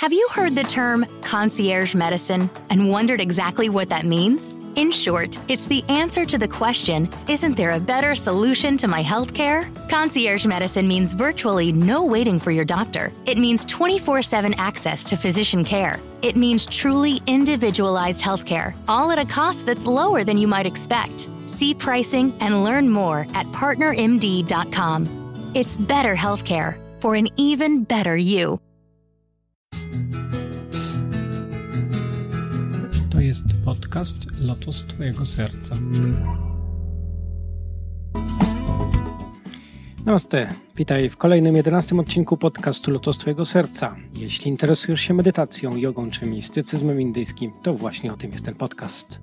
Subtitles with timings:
[0.00, 4.56] Have you heard the term concierge medicine and wondered exactly what that means?
[4.74, 9.02] In short, it's the answer to the question Isn't there a better solution to my
[9.02, 9.68] healthcare?
[9.90, 13.12] Concierge medicine means virtually no waiting for your doctor.
[13.26, 16.00] It means 24 7 access to physician care.
[16.22, 21.28] It means truly individualized healthcare, all at a cost that's lower than you might expect.
[21.40, 25.52] See pricing and learn more at partnermd.com.
[25.54, 28.58] It's better healthcare for an even better you.
[33.10, 35.76] To jest podcast Lotos Twojego Serca.
[40.06, 40.54] Namaste.
[40.76, 43.96] Witaj w kolejnym, jedenastym odcinku podcastu Lotos Twojego Serca.
[44.14, 49.20] Jeśli interesujesz się medytacją, jogą czy mistycyzmem indyjskim, to właśnie o tym jest ten podcast.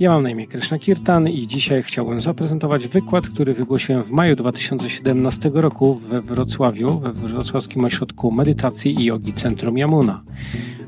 [0.00, 4.36] Ja mam na imię Krishna Kirtan i dzisiaj chciałbym zaprezentować wykład, który wygłosiłem w maju
[4.36, 10.22] 2017 roku we Wrocławiu, we Wrocławskim Ośrodku Medytacji i Jogi Centrum Yamuna.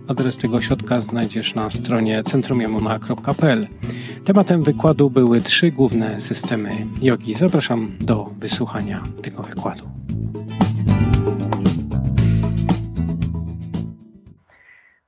[0.09, 3.67] Adres tego ośrodka znajdziesz na stronie centrumyamuna.pl.
[4.25, 6.71] Tematem wykładu były trzy główne systemy
[7.03, 7.35] jogi.
[7.35, 9.85] Zapraszam do wysłuchania tego wykładu.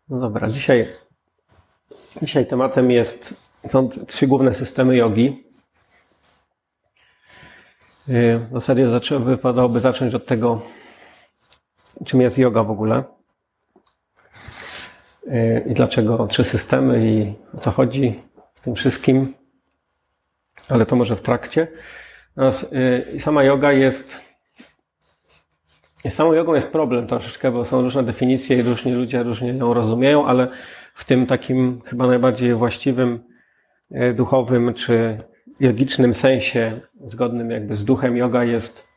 [0.09, 0.87] No dobra, dzisiaj,
[2.23, 5.45] dzisiaj tematem jest, są trzy główne systemy jogi.
[8.09, 10.63] Yy, W zasadzie wypadałoby zacząć od tego,
[12.05, 13.05] czym jest yoga w ogóle
[15.27, 18.21] Yy, i dlaczego trzy systemy i o co chodzi
[18.55, 19.35] w tym wszystkim,
[20.69, 21.69] ale to może w trakcie.
[23.13, 24.17] Yy, sama yoga jest
[26.11, 29.75] z samą jogą jest problem troszeczkę, bo są różne definicje i różni ludzie różnie ją
[29.75, 30.49] rozumieją, ale
[30.95, 33.25] w tym takim chyba najbardziej właściwym,
[34.15, 35.19] duchowym czy
[35.61, 38.89] jogicznym sensie, zgodnym jakby z duchem, yoga jest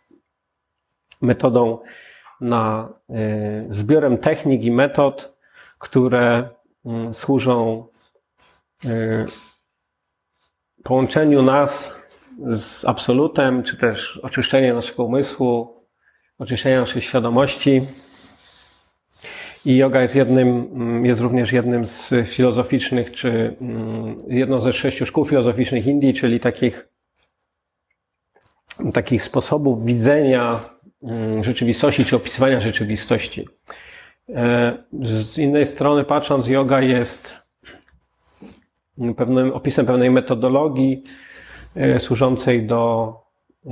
[1.21, 1.79] metodą
[2.41, 5.37] na e, zbiorem technik i metod,
[5.79, 6.49] które
[6.85, 7.87] mm, służą
[8.85, 9.25] e,
[10.83, 11.95] połączeniu nas
[12.55, 15.83] z absolutem, czy też oczyszczenie naszego umysłu,
[16.39, 17.81] oczyszczenia naszej świadomości.
[19.67, 25.05] I yoga jest jednym, mm, jest również jednym z filozoficznych, czy mm, jedną ze sześciu
[25.05, 26.89] szkół filozoficznych Indii, czyli takich,
[28.93, 30.59] takich sposobów widzenia
[31.03, 33.47] mm, rzeczywistości, czy opisywania rzeczywistości.
[34.29, 37.35] E, Z innej strony, patrząc, yoga jest
[39.17, 41.03] pewnym opisem pewnej metodologii
[41.75, 43.13] e, służącej do
[43.65, 43.71] e,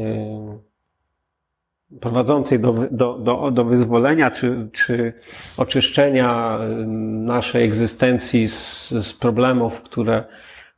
[2.01, 5.13] prowadzącej do, do, do, do wyzwolenia czy, czy
[5.57, 6.85] oczyszczenia y,
[7.25, 10.23] naszej egzystencji z, z problemów, które,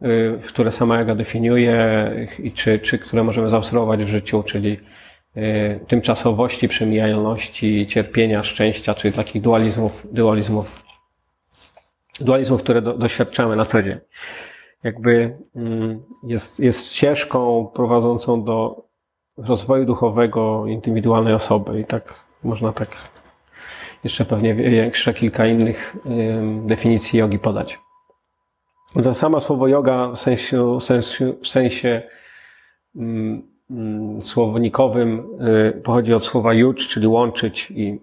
[0.02, 4.80] y, które sama yoga definiuje i czy, czy które możemy zaobserwować w życiu, czyli
[5.38, 10.84] y, tymczasowości, przemijalności, cierpienia, szczęścia, czyli takich dualizmów, dualizmów,
[12.20, 13.98] dualizmów które do, doświadczamy na co dzień.
[14.84, 18.87] Jakby mm, jest, jest ścieżką prowadzącą do
[19.38, 22.90] rozwoju duchowego indywidualnej osoby i tak można tak
[24.04, 25.96] jeszcze pewnie jeszcze kilka innych
[26.66, 27.80] definicji jogi podać.
[29.04, 32.02] To samo słowo yoga w sensie, w sensie, w sensie
[34.22, 35.26] słownikowym
[35.78, 38.00] y, pochodzi od słowa yucz, czyli łączyć i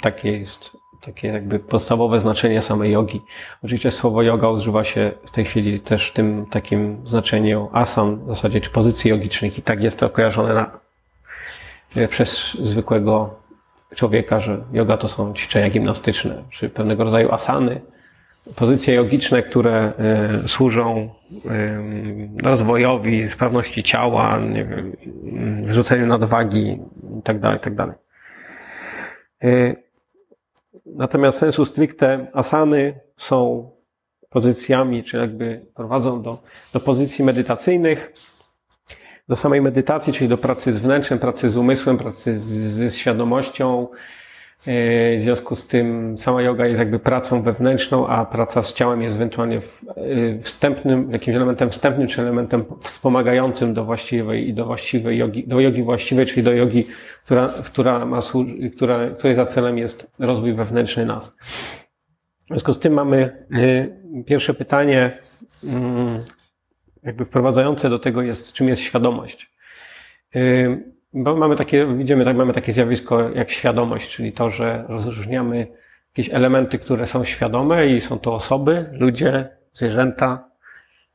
[0.00, 3.20] takie jest takie jakby podstawowe znaczenie samej jogi.
[3.64, 8.28] Oczywiście słowo yoga używa się w tej chwili też w tym takim znaczeniu asan, w
[8.28, 10.70] zasadzie czy pozycji jogicznych i tak jest to kojarzone na,
[11.96, 13.34] e, przez zwykłego
[13.94, 17.80] człowieka, że yoga to są ćwiczenia gimnastyczne, czy pewnego rodzaju asany,
[18.56, 21.14] pozycje jogiczne, które e, służą
[22.42, 24.96] rozwojowi, sprawności ciała, nie wiem,
[25.64, 26.80] zrzuceniu nadwagi
[27.16, 27.94] itd., itd.
[29.44, 29.83] E,
[30.86, 33.70] Natomiast sensu stricte asany są
[34.30, 36.38] pozycjami, czy jakby prowadzą do,
[36.72, 38.12] do pozycji medytacyjnych,
[39.28, 43.88] do samej medytacji, czyli do pracy z wnętrzem, pracy z umysłem, pracy z, ze świadomością,
[44.66, 49.16] W związku z tym sama yoga jest jakby pracą wewnętrzną, a praca z ciałem jest
[49.16, 49.60] ewentualnie
[50.42, 55.82] wstępnym, jakimś elementem wstępnym, czy elementem wspomagającym do właściwej i do właściwej jogi, do jogi
[55.82, 56.86] właściwej, czyli do jogi,
[57.24, 58.20] która, która ma,
[58.76, 61.36] która, której za celem jest rozwój wewnętrzny nas.
[62.44, 63.46] W związku z tym mamy
[64.26, 65.10] pierwsze pytanie,
[65.64, 66.20] mm,
[67.02, 69.54] jakby wprowadzające do tego jest, czym jest świadomość.
[71.14, 75.66] Bo mamy takie, widzimy, tak, mamy takie zjawisko jak świadomość, czyli to, że rozróżniamy
[76.16, 80.48] jakieś elementy, które są świadome i są to osoby, ludzie, zwierzęta,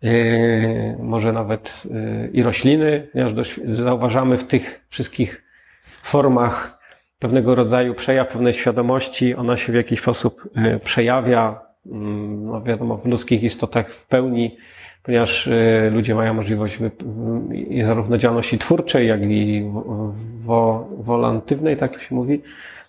[0.01, 5.43] yy, może nawet yy, i rośliny, ponieważ zauważamy w tych wszystkich
[5.83, 6.79] formach
[7.19, 12.97] pewnego rodzaju przejaw pewnej świadomości, ona się w jakiś sposób yy, przejawia, mm, no wiadomo,
[12.97, 14.57] w ludzkich istotach w pełni
[15.03, 16.79] ponieważ y, ludzie mają możliwość
[17.85, 19.71] zarówno działalności twórczej, jak i
[20.43, 22.41] wo, wolantywnej, tak to się mówi.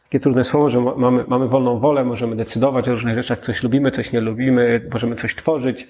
[0.05, 3.91] Takie trudne słowo, że mamy, mamy wolną wolę, możemy decydować o różnych rzeczach, coś lubimy,
[3.91, 5.89] coś nie lubimy, możemy coś tworzyć.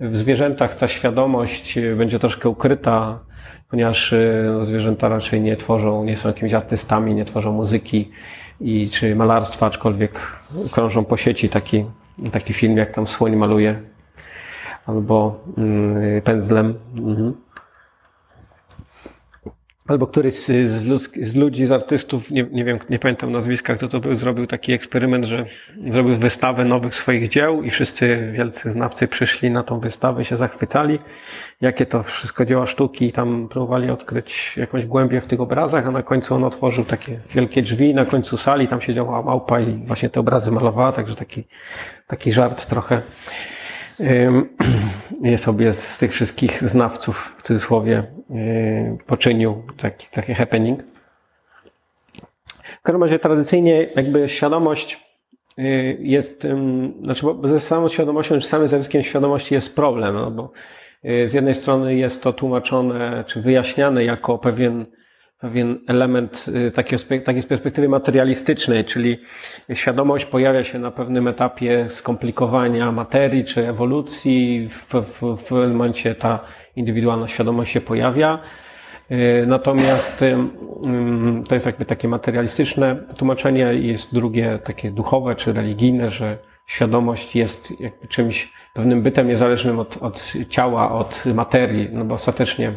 [0.00, 3.18] W zwierzętach ta świadomość y, będzie troszkę ukryta,
[3.70, 8.10] ponieważ y, no, zwierzęta raczej nie tworzą, nie są jakimiś artystami, nie tworzą muzyki
[8.60, 10.20] i czy malarstwa, aczkolwiek
[10.72, 11.84] krążą po sieci taki,
[12.32, 13.95] taki film, jak tam słoń maluje
[14.86, 16.74] albo mm, pędzlem.
[16.98, 17.34] Mhm.
[19.88, 20.46] Albo któryś z,
[21.22, 24.72] z, ludzi, z artystów, nie, nie wiem, nie pamiętam nazwiska, kto to był, zrobił taki
[24.72, 25.46] eksperyment, że
[25.90, 30.98] zrobił wystawę nowych swoich dzieł i wszyscy wielcy znawcy przyszli na tą wystawę, się zachwycali,
[31.60, 35.90] jakie to wszystko dzieła sztuki i tam próbowali odkryć jakąś głębię w tych obrazach, a
[35.90, 40.10] na końcu on otworzył takie wielkie drzwi na końcu sali, tam siedziała małpa i właśnie
[40.10, 41.44] te obrazy malowała, także taki,
[42.06, 43.02] taki żart trochę
[45.22, 48.02] je sobie z tych wszystkich znawców, w cudzysłowie,
[49.06, 50.82] poczynił taki, taki happening.
[52.80, 55.06] W każdym razie tradycyjnie jakby świadomość
[55.58, 56.46] y, jest,
[57.02, 60.52] znaczy ze samą świadomością, czy samym zjawiskiem świadomości jest problem, no bo
[61.04, 64.86] y, z jednej strony jest to tłumaczone, czy wyjaśniane jako pewien
[65.38, 66.98] pewien element y, takiej,
[67.42, 69.18] z perspektywy materialistycznej, czyli
[69.74, 74.68] świadomość pojawia się na pewnym etapie skomplikowania materii czy ewolucji.
[74.68, 76.38] W, w, w momencie ta
[76.76, 78.38] indywidualna świadomość się pojawia.
[79.10, 80.24] Y, natomiast
[81.48, 87.80] to jest jakby takie materialistyczne tłumaczenie, jest drugie takie duchowe czy religijne, że świadomość jest
[87.80, 92.72] jakby czymś, pewnym bytem niezależnym od, od ciała, od materii, no bo ostatecznie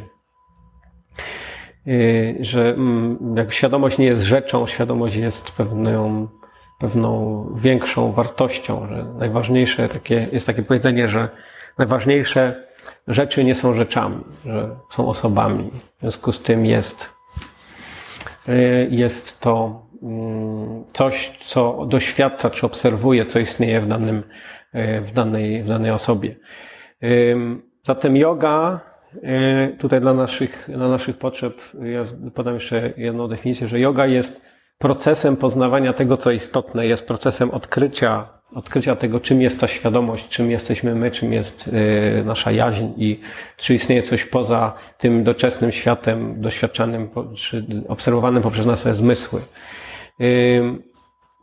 [2.39, 6.27] że mm, jak świadomość nie jest rzeczą, świadomość jest pewną,
[6.79, 11.29] pewną większą wartością, że najważniejsze takie, jest takie powiedzenie, że
[11.77, 12.67] najważniejsze
[13.07, 15.71] rzeczy nie są rzeczami, że są osobami.
[15.97, 17.09] W związku z tym jest,
[18.49, 24.23] y, jest to mm, coś, co doświadcza, czy obserwuje, co istnieje w danym,
[24.75, 26.35] y, w danej, w danej osobie.
[27.83, 28.79] Zatem yoga
[29.77, 32.03] tutaj dla naszych, dla naszych potrzeb ja
[32.33, 38.27] podam jeszcze jedną definicję, że yoga jest procesem poznawania tego, co istotne, jest procesem odkrycia,
[38.53, 41.69] odkrycia tego, czym jest ta świadomość, czym jesteśmy my, czym jest
[42.19, 43.19] e, nasza jaźń i
[43.57, 49.41] czy istnieje coś poza tym doczesnym światem doświadczanym czy obserwowanym poprzez nasze zmysły.
[50.19, 50.23] E,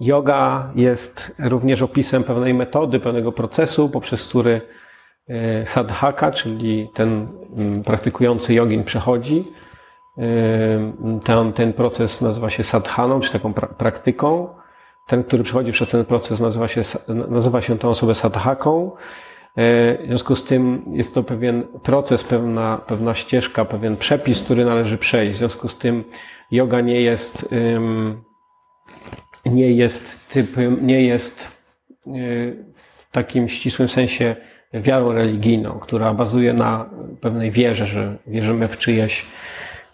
[0.00, 4.60] yoga jest również opisem pewnej metody, pewnego procesu, poprzez który E,
[5.66, 9.44] sadhaka, czyli ten mm, praktykujący jogin przechodzi.
[10.18, 10.22] E,
[11.24, 14.48] ten, ten proces nazywa się sadhaną, czy taką pra praktyką.
[15.06, 18.90] Ten, który przechodzi przez ten proces, nazywa się, nazywa się tą osobę sadhaką.
[19.56, 24.64] E, w związku z tym jest to pewien proces, pewna, pewna ścieżka, pewien przepis, który
[24.64, 25.34] należy przejść.
[25.34, 26.04] W związku z tym
[26.50, 27.48] yoga nie jest,
[29.46, 31.62] nie jest typem, nie jest
[32.74, 34.36] w takim ścisłym sensie
[34.80, 36.86] wiarą religijną, która bazuje na
[37.20, 39.26] pewnej wierze, że wierzymy w czyjeś,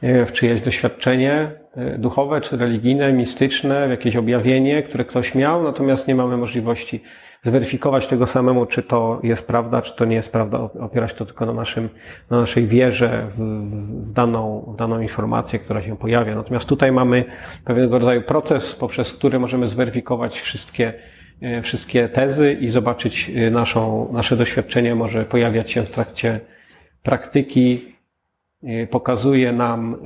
[0.02, 6.08] w czyjeś doświadczenie e, duchowe czy religijne, mistyczne, w jakieś objawienie, które ktoś miał, natomiast
[6.08, 7.00] nie mamy możliwości
[7.42, 11.46] zweryfikować tego samemu, czy to jest prawda, czy to nie jest prawda, opierać to tylko
[11.46, 11.88] na, naszym,
[12.30, 16.34] na naszej wierze w, w, daną, w daną informację, która się pojawia.
[16.34, 17.24] Natomiast tutaj mamy
[17.64, 20.92] pewnego rodzaju proces, poprzez który możemy zweryfikować wszystkie
[21.62, 26.40] wszystkie tezy i zobaczyć e, naszą, nasze doświadczenie może pojawiać się w trakcie
[27.02, 27.84] praktyki.
[28.62, 29.96] E, pokazuje nam,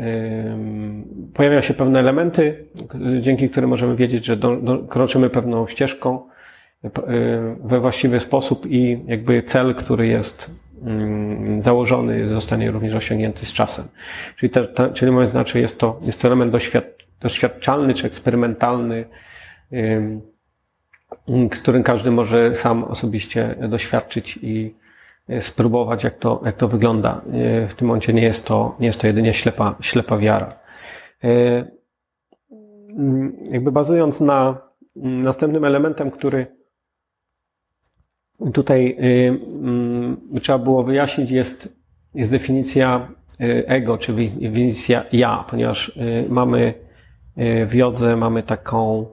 [1.34, 2.64] pojawiają się pewne elementy,
[3.20, 6.20] dzięki którym możemy wiedzieć, że do, do, kroczymy pewną ścieżką
[7.64, 10.50] we właściwy sposób i jakby cel, który jest
[10.82, 13.84] mm, założony, zostanie również osiągnięty z czasem.
[14.36, 16.84] Czyli, te, te, czyli mówiąc znaczy, jest to, jest to element doświad,
[17.20, 19.04] doświadczalny czy eksperymentalny,
[21.50, 24.74] którym każdy może sam osobiście doświadczyć i
[25.40, 27.20] spróbować, jak to, jak to wygląda.
[27.68, 30.58] W tym momencie nie jest to, nie jest to jedynie ślepa, ślepa wiara.
[33.50, 34.58] Jakby bazując na
[34.96, 36.46] następnym elementem, który
[38.52, 38.96] tutaj
[40.42, 41.78] trzeba było wyjaśnić, jest,
[42.14, 43.08] jest definicja
[43.66, 46.74] ego, czy definicja ja, ponieważ mamy
[47.66, 49.06] w jodze mamy taką,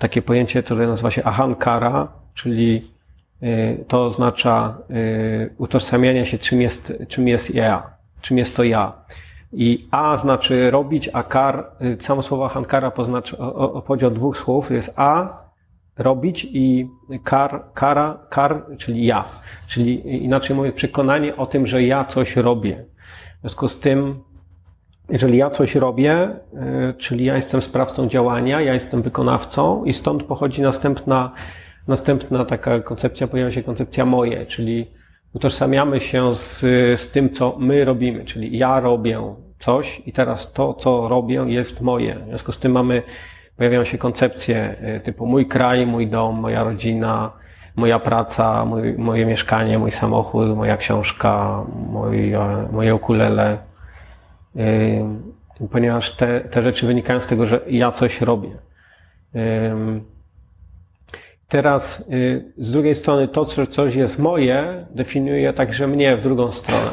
[0.00, 2.90] takie pojęcie, które nazywa się ahankara, czyli
[3.42, 7.90] y, to oznacza y, utożsamianie się, czym jest, czym jest ja,
[8.20, 8.92] czym jest to ja.
[9.52, 11.66] I a znaczy robić, a kar,
[12.00, 15.42] y, samo słowo ahankara pochodzi od dwóch słów, jest a,
[15.98, 16.88] robić i
[17.24, 19.24] kar, kara, kar, czyli ja.
[19.68, 22.84] Czyli inaczej mówiąc, przekonanie o tym, że ja coś robię.
[23.38, 24.20] W związku z tym
[25.10, 26.28] jeżeli ja coś robię,
[26.90, 31.32] y, czyli ja jestem sprawcą działania, ja jestem wykonawcą i stąd pochodzi następna,
[31.88, 34.90] następna taka koncepcja, pojawia się koncepcja moje, czyli
[35.34, 36.60] utożsamiamy się z,
[37.00, 41.80] z tym, co my robimy, czyli ja robię coś i teraz to, co robię, jest
[41.80, 42.14] moje.
[42.14, 43.02] W związku z tym mamy,
[43.56, 47.32] pojawiają się koncepcje y, typu mój kraj, mój dom, moja rodzina,
[47.76, 53.69] moja praca, mój, moje mieszkanie, mój samochód, moja książka, moje, moje ukulele,
[55.70, 58.50] ponieważ te, te rzeczy wynikają z tego, że ja coś robię.
[61.50, 66.52] Teraz y, z drugiej strony to, co coś jest moje, definiuje także mnie w drugą
[66.52, 66.92] stronę.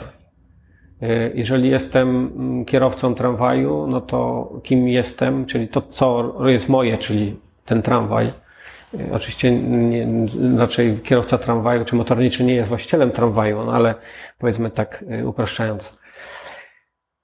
[1.03, 6.97] Y, jeżeli jestem mm, kierowcą tramwaju, no to kim jestem, czyli to, co jest moje,
[6.97, 7.35] czyli
[7.65, 8.27] ten tramwaj.
[8.93, 10.07] Y, oczywiście nie,
[10.57, 13.95] raczej kierowca tramwaju czy motorniczy nie jest właścicielem tramwaju, no ale
[14.39, 15.99] powiedzmy tak upraszczając.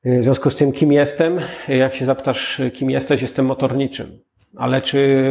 [0.06, 4.20] W związku z tym, kim jestem, jak się zapytasz, kim jesteś, jestem motorniczym.
[4.56, 5.26] Ale czy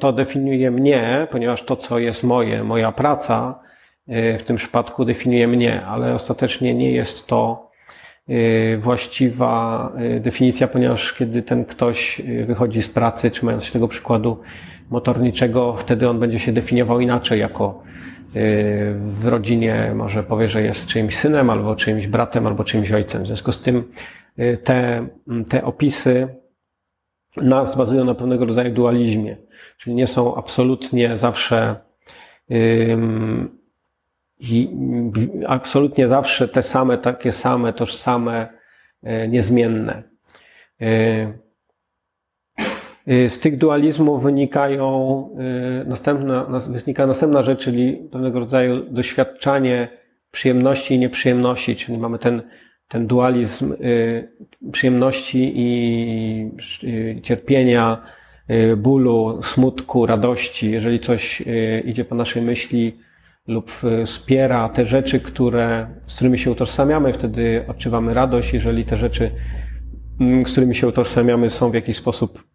[0.00, 3.60] to definiuje mnie, ponieważ to, co jest moje, moja praca,
[4.08, 7.70] y, w tym przypadku definiuje mnie, ale ostatecznie nie jest to
[8.28, 14.40] y, właściwa y, definicja, ponieważ kiedy ten ktoś wychodzi z pracy, trzymając się tego przykładu
[14.90, 17.82] motorniczego, wtedy on będzie się definiował inaczej jako
[18.94, 23.22] w rodzinie może powie, że jest czyimś synem, albo czyimś bratem, albo czyimś ojcem.
[23.22, 23.92] W związku z tym
[24.38, 25.06] y, te,
[25.48, 26.28] te opisy
[27.36, 29.36] nas bazują na pewnego rodzaju dualizmie,
[29.78, 31.76] czyli nie są absolutnie zawsze
[35.46, 38.48] absolutnie zawsze te same, takie same, tożsame,
[39.04, 40.02] y, niezmienne.
[43.08, 45.28] Y, z tych dualizmów wynikają
[45.82, 49.88] y, następna, wynika następna rzecz, czyli pewnego rodzaju doświadczanie
[50.30, 52.42] przyjemności i nieprzyjemności, czyli mamy ten,
[52.88, 54.28] ten dualizm y,
[54.72, 56.50] przyjemności i
[57.22, 58.02] cierpienia,
[58.76, 60.70] bólu, smutku, radości.
[60.70, 61.42] Jeżeli coś
[61.84, 62.96] idzie po naszej myśli
[63.46, 63.72] lub
[64.06, 68.52] wspiera te rzeczy, które, z którymi się utożsamiamy, wtedy odczuwamy radość.
[68.52, 69.30] Jeżeli te rzeczy,
[70.46, 72.51] z którymi się utożsamiamy, są w jakiś sposób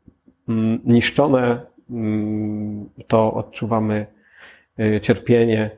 [0.86, 4.06] niszczone, mm, to odczuwamy
[4.80, 5.70] y, cierpienie.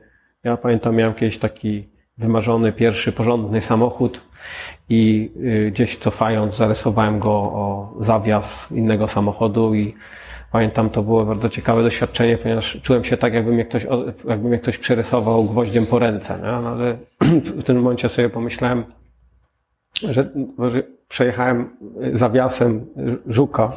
[0.44, 4.20] Ja pamiętam, miałem kiedyś taki wymarzony pierwszy porządny samochód
[4.88, 9.94] i y, gdzieś cofając zarysowałem go o zawias innego samochodu i
[10.52, 13.86] pamiętam, to było bardzo ciekawe doświadczenie, ponieważ czułem się tak, jakby mnie ktoś,
[14.28, 16.38] jakby mnie ktoś przerysował gwoździem po ręce?
[16.42, 16.96] No, ale
[17.60, 18.84] w tym momencie sobie pomyślałem,
[20.10, 20.30] że
[21.10, 21.70] przejechałem
[22.14, 22.86] zawiasem
[23.26, 23.72] żuka.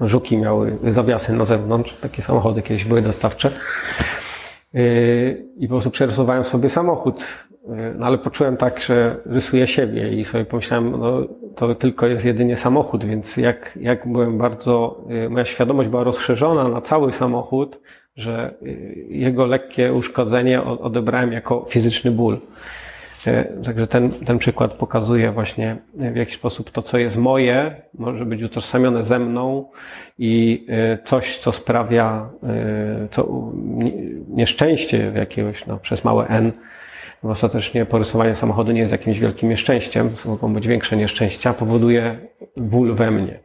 [0.00, 3.50] Żuki miały zawiasy na zewnątrz, takie samochody kiedyś były dostawcze.
[4.74, 7.26] Yy, I po prostu przerysowałem sobie samochód.
[7.68, 12.24] Yy, no ale poczułem tak, że rysuję siebie i sobie pomyślałem, no to tylko jest
[12.24, 17.80] jedynie samochód, więc jak, jak byłem bardzo, yy, moja świadomość była rozszerzona na cały samochód,
[18.16, 18.54] że
[19.08, 22.40] jego lekkie uszkodzenie odebrałem jako fizyczny ból.
[23.64, 28.42] Także ten, ten przykład pokazuje właśnie w jaki sposób to, co jest moje, może być
[28.42, 29.70] utożsamione ze mną
[30.18, 33.52] i e, coś, co sprawia e, co,
[34.28, 36.52] nieszczęście jakiegoś, no, przez małe n,
[37.22, 42.18] bo ostatecznie porysowanie samochodu nie jest jakimś wielkim nieszczęściem, mogą być większe nieszczęścia, powoduje
[42.56, 43.38] ból we mnie.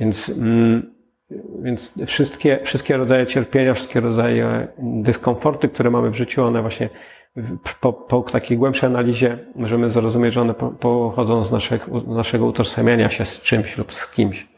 [0.00, 0.94] Więc, mm,
[1.62, 6.88] więc wszystkie, wszystkie rodzaje cierpienia, wszystkie rodzaje dyskomforty, które mamy w życiu, one właśnie
[7.80, 13.24] po, po takiej głębszej analizie możemy zrozumieć, że one pochodzą z naszego, naszego utożsamiania się
[13.24, 14.48] z czymś lub z kimś.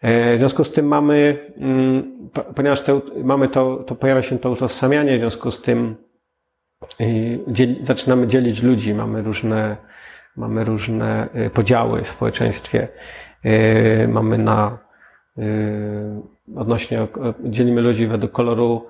[0.00, 4.50] E, w związku z tym mamy, mm, ponieważ te, mamy to, to pojawia się to
[4.50, 5.96] utożsamianie, w związku z tym
[7.00, 9.76] y, dzieli, zaczynamy dzielić ludzi, mamy różne,
[10.36, 12.88] mamy różne y, podziały w społeczeństwie.
[14.08, 14.78] Mamy na
[16.56, 17.06] odnośnie,
[17.44, 18.86] dzielimy ludzi według koloru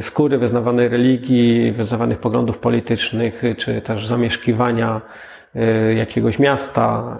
[0.00, 5.00] skóry, wyznawanej religii, wyznawanych poglądów politycznych, czy też zamieszkiwania
[5.96, 7.18] jakiegoś miasta,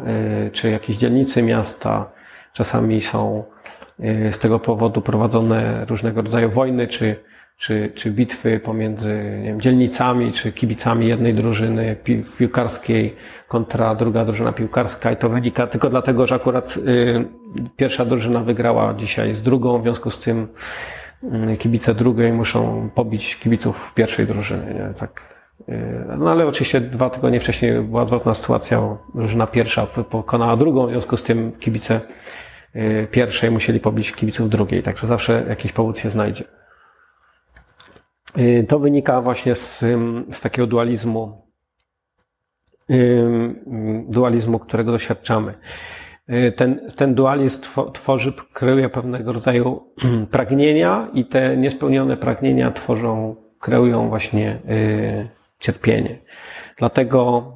[0.53, 2.11] czy jakiejś dzielnicy miasta.
[2.53, 3.45] Czasami są
[4.33, 7.17] z tego powodu prowadzone różnego rodzaju wojny, czy
[7.61, 13.17] czy, czy bitwy pomiędzy nie wiem, dzielnicami, czy kibicami jednej drużyny pi, piłkarskiej
[13.49, 17.25] kontra druga drużyna piłkarska i to wynika tylko dlatego, że akurat y,
[17.77, 20.49] pierwsza drużyna wygrała dzisiaj z drugą, w związku z tym y,
[21.59, 24.75] kibice drugiej muszą pobić kibiców pierwszej drużyny.
[24.75, 24.95] Nie?
[24.95, 25.37] Tak,
[25.69, 30.91] y, no ale oczywiście dwa tygodnie wcześniej była odwrotna sytuacja, drużyna pierwsza pokonała drugą, w
[30.91, 32.01] związku z tym kibice
[32.77, 36.45] y, pierwszej musieli pobić kibiców drugiej, także zawsze jakiś powód się znajdzie.
[38.39, 39.79] Y, to wynika właśnie z,
[40.33, 41.51] z takiego dualizmu,
[44.09, 45.55] dualizmu, którego doświadczamy.
[46.33, 49.83] Y, ten, ten dualizm tworzy, kreuje pewnego rodzaju
[50.31, 56.19] pragnienia i te niespełnione pragnienia tworzą, kreują właśnie y, cierpienie.
[56.79, 57.53] Dlatego,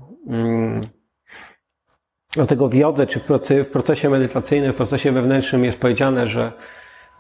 [2.33, 3.21] dlatego w jodze, czy
[3.65, 6.53] w procesie medytacyjnym, w procesie wewnętrznym jest powiedziane, że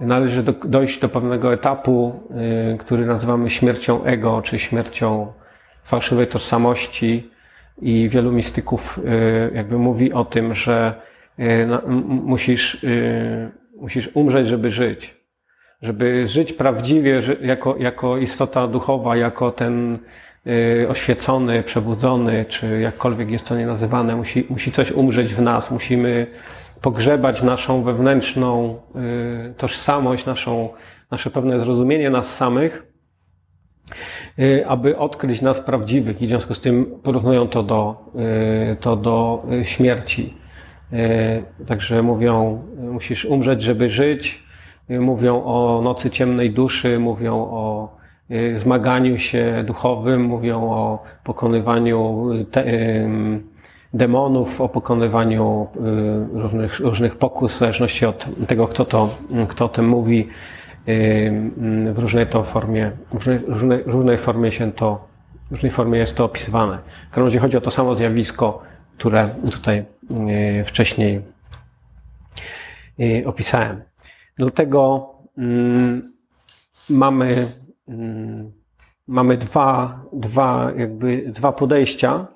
[0.00, 2.20] należy do, dojść do pewnego etapu,
[2.74, 5.32] y, który nazywamy śmiercią ego, czy śmiercią
[5.84, 7.30] fałszywej tożsamości.
[7.82, 9.00] I wielu mistyków
[9.54, 10.94] jakby mówi o tym, że
[11.66, 12.86] no, musisz,
[13.76, 15.16] musisz umrzeć, żeby żyć.
[15.82, 19.98] Żeby żyć prawdziwie, jako, jako istota duchowa, jako ten
[20.88, 26.26] oświecony, przebudzony, czy jakkolwiek jest to nie nazywane, musi, musi coś umrzeć w nas, musimy
[26.80, 28.80] pogrzebać naszą wewnętrzną
[29.56, 30.68] tożsamość, naszą,
[31.10, 32.86] nasze pewne zrozumienie nas samych,
[34.66, 37.96] aby odkryć nas prawdziwych i w związku z tym porównują to do,
[38.80, 40.43] to do śmierci.
[41.66, 44.44] Także mówią, musisz umrzeć, żeby żyć.
[44.88, 47.96] Mówią o nocy ciemnej duszy, mówią o
[48.56, 52.64] zmaganiu się duchowym, mówią o pokonywaniu te,
[53.94, 55.66] demonów, o pokonywaniu
[56.32, 59.08] różnych, różnych pokus, w zależności od tego, kto, to,
[59.48, 60.28] kto o tym mówi.
[60.88, 65.08] Y, w różnej to formie, w różnej, różnej formie się to,
[65.50, 66.78] w różnej formie jest to opisywane.
[67.06, 68.62] W każdym razie chodzi o to samo zjawisko,
[68.98, 69.84] które tutaj
[70.66, 71.22] wcześniej
[73.24, 73.82] opisałem.
[74.36, 76.12] Dlatego mm,
[76.90, 77.52] mamy,
[77.88, 78.52] mm,
[79.06, 82.26] mamy dwa, dwa, jakby dwa podejścia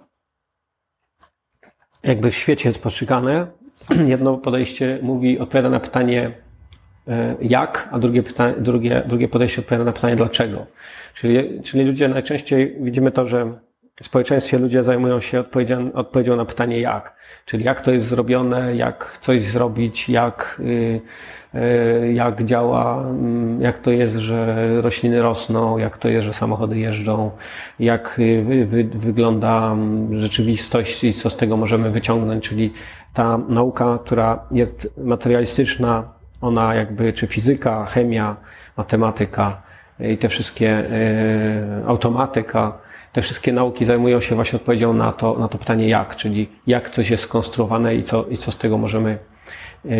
[2.02, 3.46] jakby w świecie postrzegane.
[4.06, 6.32] Jedno podejście mówi, odpowiada na pytanie
[7.08, 10.66] e, jak, a drugie, pytanie, drugie, drugie podejście odpowiada na pytanie dlaczego.
[11.14, 13.58] Czyli, czyli ludzie najczęściej widzimy to, że
[14.06, 17.16] społeczeństwie ludzie zajmują się odpowiedzią, odpowiedzią na pytanie jak.
[17.44, 21.00] Czyli jak to jest zrobione, jak coś zrobić, jak, y,
[21.54, 26.78] y, jak działa, mm, jak to jest, że rośliny rosną, jak to jest, że samochody
[26.78, 27.30] jeżdżą,
[27.80, 32.48] jak y, wy, wy, wygląda mm, rzeczywistość i co z tego możemy wyciągnąć.
[32.48, 32.72] Czyli
[33.14, 36.04] ta nauka, która jest materialistyczna,
[36.40, 38.36] ona jakby, czy fizyka, chemia,
[38.76, 39.62] matematyka
[40.00, 40.84] i te wszystkie,
[41.86, 42.78] automatyka,
[43.18, 46.90] te wszystkie nauki zajmują się właśnie odpowiedzią na to, na to pytanie jak, czyli jak
[46.90, 49.18] coś jest skonstruowane i co, i co z tego możemy
[49.84, 49.90] yy,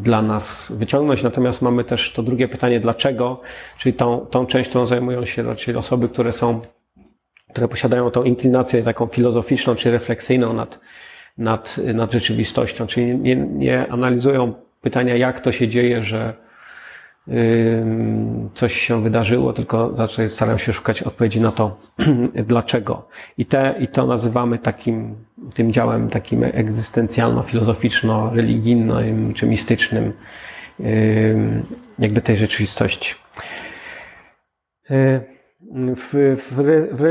[0.00, 1.22] dla nas wyciągnąć.
[1.22, 3.40] Natomiast mamy też to drugie pytanie, dlaczego,
[3.78, 6.60] czyli tą, tą część, którą zajmują się raczej osoby, które są,
[7.50, 10.80] które posiadają tą inklinację taką filozoficzną czy refleksyjną nad,
[11.38, 16.34] nad, nad rzeczywistością, czyli nie, nie analizują pytania, jak to się dzieje, że,
[18.54, 21.76] coś się wydarzyło, tylko zaczęli, staram się szukać odpowiedzi na to,
[22.48, 23.08] dlaczego.
[23.38, 25.14] I, te, I to nazywamy takim,
[25.54, 30.12] tym działem takim egzystencjalno-filozoficzno-religijnym czy mistycznym
[31.98, 33.14] jakby tej rzeczywistości.
[35.96, 36.52] W, w,
[36.92, 37.02] w,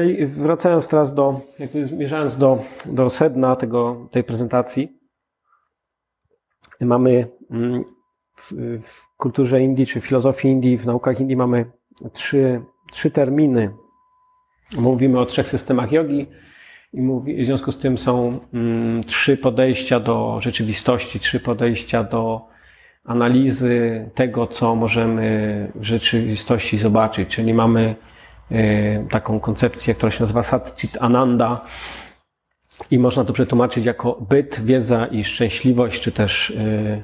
[0.42, 5.02] wracając teraz do, jakby zmierzając do, do sedna tego, tej prezentacji,
[6.82, 7.28] mamy
[8.42, 11.66] w, w kulturze Indii, czy filozofii Indii, w naukach Indii mamy
[12.14, 13.74] trzy, trzy terminy.
[14.78, 16.28] Mówimy o trzech systemach jogi
[16.94, 22.42] i mówi, w związku z tym są mm, trzy podejścia do rzeczywistości, trzy podejścia do
[23.04, 27.30] analizy tego, co możemy w rzeczywistości zobaczyć.
[27.30, 27.96] Czyli mamy
[28.52, 31.66] y, taką koncepcję, która się nazywa Satchit Ananda,
[32.92, 37.04] i można to przetłumaczyć jako byt, wiedza i szczęśliwość, czy też y,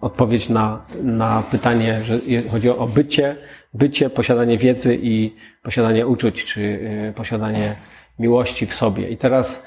[0.00, 2.20] odpowiedź na, na pytanie, że
[2.50, 3.36] chodzi o bycie,
[3.74, 7.76] bycie, posiadanie wiedzy i posiadanie uczuć, czy y, posiadanie
[8.18, 9.08] miłości w sobie.
[9.08, 9.66] I teraz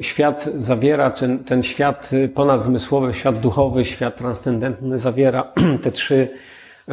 [0.00, 6.28] świat zawiera, ten, ten świat ponadzmysłowy, świat duchowy, świat transcendentny zawiera te trzy,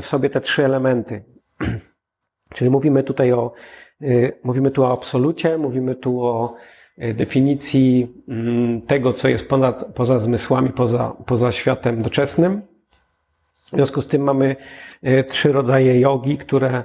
[0.02, 1.24] w sobie te trzy elementy.
[2.56, 3.54] Czyli mówimy tutaj o,
[4.44, 6.56] mówimy tu o absolucie, mówimy tu o
[6.98, 12.62] definicji mm, tego, co jest ponad, poza zmysłami, poza, poza światem doczesnym.
[13.66, 14.56] W związku z tym mamy
[15.28, 16.84] trzy rodzaje jogi, które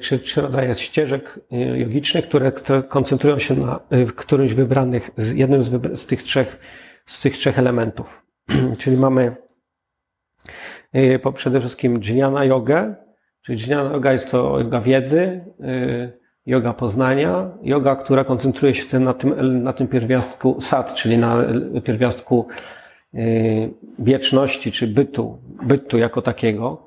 [0.00, 1.40] czy trzy rodzaje ścieżek
[1.74, 3.80] jogicznych, które, które koncentrują się na
[4.16, 6.58] którymś wybranych, jednym z, z, tych trzech,
[7.06, 8.26] z tych trzech elementów.
[8.80, 9.36] Czyli mamy
[11.22, 12.94] po przede wszystkim dżniana jogę,
[13.42, 15.44] czyli dżniana yoga jest to yoga wiedzy,
[16.46, 21.36] yoga poznania, yoga, która koncentruje się na tym, na tym pierwiastku sat, czyli na
[21.84, 22.46] pierwiastku
[23.98, 26.86] wieczności, czy bytu, bytu jako takiego.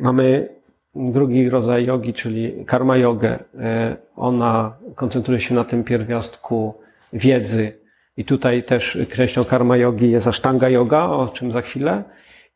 [0.00, 0.48] Mamy
[0.94, 6.74] drugi rodzaj jogi, czyli karma jogę, e, ona koncentruje się na tym pierwiastku
[7.12, 7.72] wiedzy.
[8.16, 12.04] I tutaj też kreślą karma jogi jest asztanga yoga, o czym za chwilę.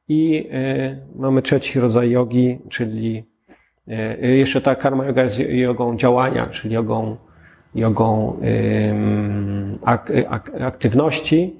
[0.08, 0.48] I
[1.16, 3.24] mamy trzeci rodzaj jogi, czyli
[4.20, 7.16] jeszcze ta karma yoga jest jogą działania, czyli jogą,
[7.74, 8.36] jogą
[9.84, 11.56] ak, ak, aktywności.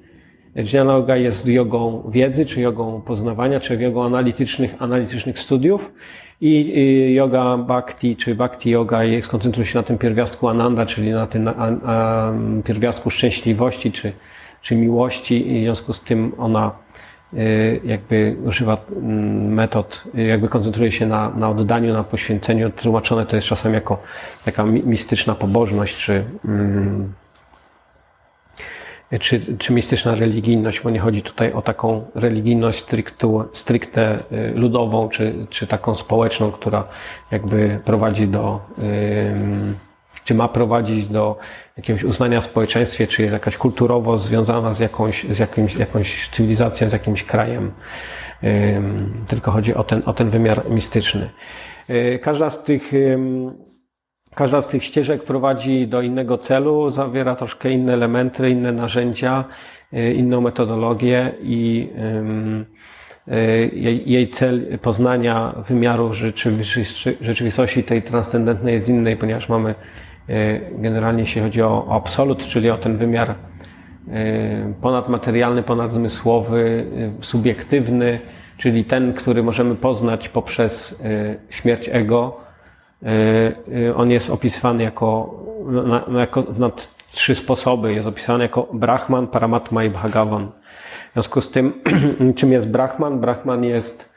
[0.55, 5.93] Jnana yoga jest jogą wiedzy, czy jogą poznawania, czy jogą analitycznych, analitycznych studiów.
[6.41, 11.49] I yoga bhakti, czy bhakti yoga skoncentruje się na tym pierwiastku ananda, czyli na tym
[12.63, 14.11] pierwiastku szczęśliwości, czy,
[14.61, 16.89] czy miłości i w związku z tym ona y,
[17.83, 22.69] jakby używa mm, metod, jakby koncentruje się na, na oddaniu, na poświęceniu.
[22.69, 24.01] Tłumaczone to jest czasem jako
[24.45, 27.13] taka mistyczna pobożność, czy mm,
[29.19, 35.09] czy, czy mistyczna religijność, bo nie chodzi tutaj o taką religijność stricte, stricte y, ludową,
[35.09, 36.87] czy, czy taką społeczną, która
[37.31, 38.61] jakby prowadzi do,
[40.23, 41.37] czy ma prowadzić do
[41.77, 46.93] jakiegoś uznania w społeczeństwie, czy jakaś kulturowo związana z jakąś, z jakimś, jakąś cywilizacją, z
[46.93, 47.71] jakimś krajem.
[49.27, 51.29] Tylko chodzi o ten, o ten wymiar mistyczny.
[51.89, 52.91] Y, każda z tych
[54.35, 59.45] Każda z tych ścieżek prowadzi do innego celu, zawiera troszkę inne elementy, inne narzędzia,
[59.93, 61.89] y, inną metodologię i
[63.27, 63.71] y,
[64.05, 66.13] jej cel poznania wymiaru
[67.21, 69.75] rzeczywistości tej transcendentnej jest inny, ponieważ mamy
[70.71, 73.35] generalnie jeśli chodzi o absolut, czyli o ten wymiar
[74.81, 76.85] ponadmaterialny, ponadzmysłowy,
[77.21, 78.19] subiektywny,
[78.57, 81.01] czyli ten, który możemy poznać poprzez
[81.49, 82.37] śmierć ego,
[83.95, 86.71] on jest opisywany jako, na, jako na
[87.11, 87.93] trzy sposoby.
[87.93, 90.47] Jest opisany jako Brahman, Paramatma i Bhagavan.
[91.09, 91.73] W związku z tym,
[92.37, 93.19] czym jest Brahman?
[93.19, 94.13] Brahman jest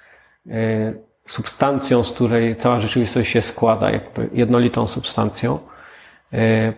[1.26, 5.58] substancją, z której cała rzeczywistość się składa, jakby jednolitą substancją.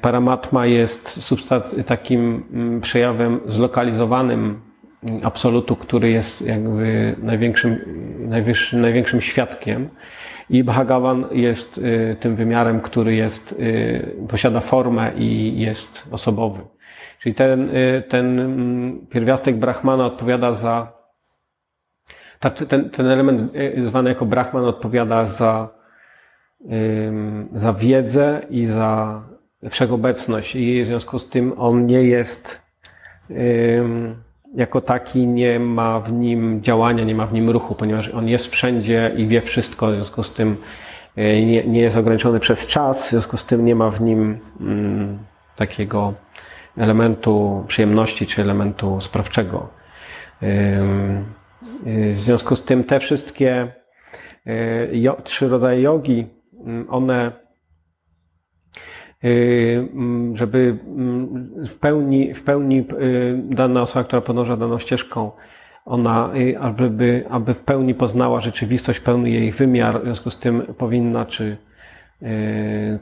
[0.00, 1.34] Paramatma jest
[1.86, 4.60] takim mm, przejawem zlokalizowanym
[5.22, 7.78] absolutu, który jest jakby największym,
[8.72, 9.88] największym świadkiem.
[10.50, 16.60] I Bhagavan jest y, tym wymiarem, który jest, y, posiada formę i jest osobowy.
[17.20, 17.70] Czyli ten,
[18.08, 20.92] ten mm, pierwiastek Brahmana odpowiada za,
[22.68, 23.52] ten, ten element
[23.84, 25.68] zwany jako Brahman odpowiada za,
[27.54, 29.22] za wiedzę i za
[29.70, 32.64] wszechobecność i w związku z tym on nie jest
[34.54, 38.46] jako taki nie ma w nim działania, nie ma w nim ruchu, ponieważ on jest
[38.46, 40.56] wszędzie i wie wszystko, w związku z tym
[41.16, 44.38] e, nie, nie jest ograniczony przez czas, w związku z tym nie ma w nim
[45.56, 46.14] takiego
[46.76, 49.68] elementu przyjemności czy elementu sprawczego.
[50.42, 50.80] E,
[52.12, 53.72] w związku z tym te wszystkie
[54.46, 56.26] e, trzy rodzaje jogi,
[56.88, 57.43] one Y,
[60.34, 62.84] żeby mm, w pełni, w pełni y,
[63.44, 65.30] dana osoba, która podąża daną ścieżką,
[65.84, 70.62] ona, y, aby, aby w pełni poznała rzeczywistość, pełny jej wymiar, w związku z tym
[70.78, 71.56] powinna, czy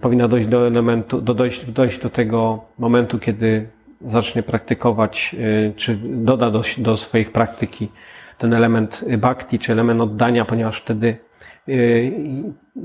[0.01, 3.67] powinna dojść do elementu, do dojść, dojść do tego momentu, kiedy
[4.01, 5.37] zacznie praktykować,
[5.77, 7.89] czy doda do, do swoich praktyki
[8.39, 11.17] ten element bhakti, czy element oddania, ponieważ wtedy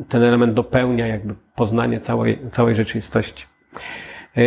[0.10, 3.46] ten element dopełnia jakby poznanie całej, całej rzeczywistości.
[4.38, 4.42] E,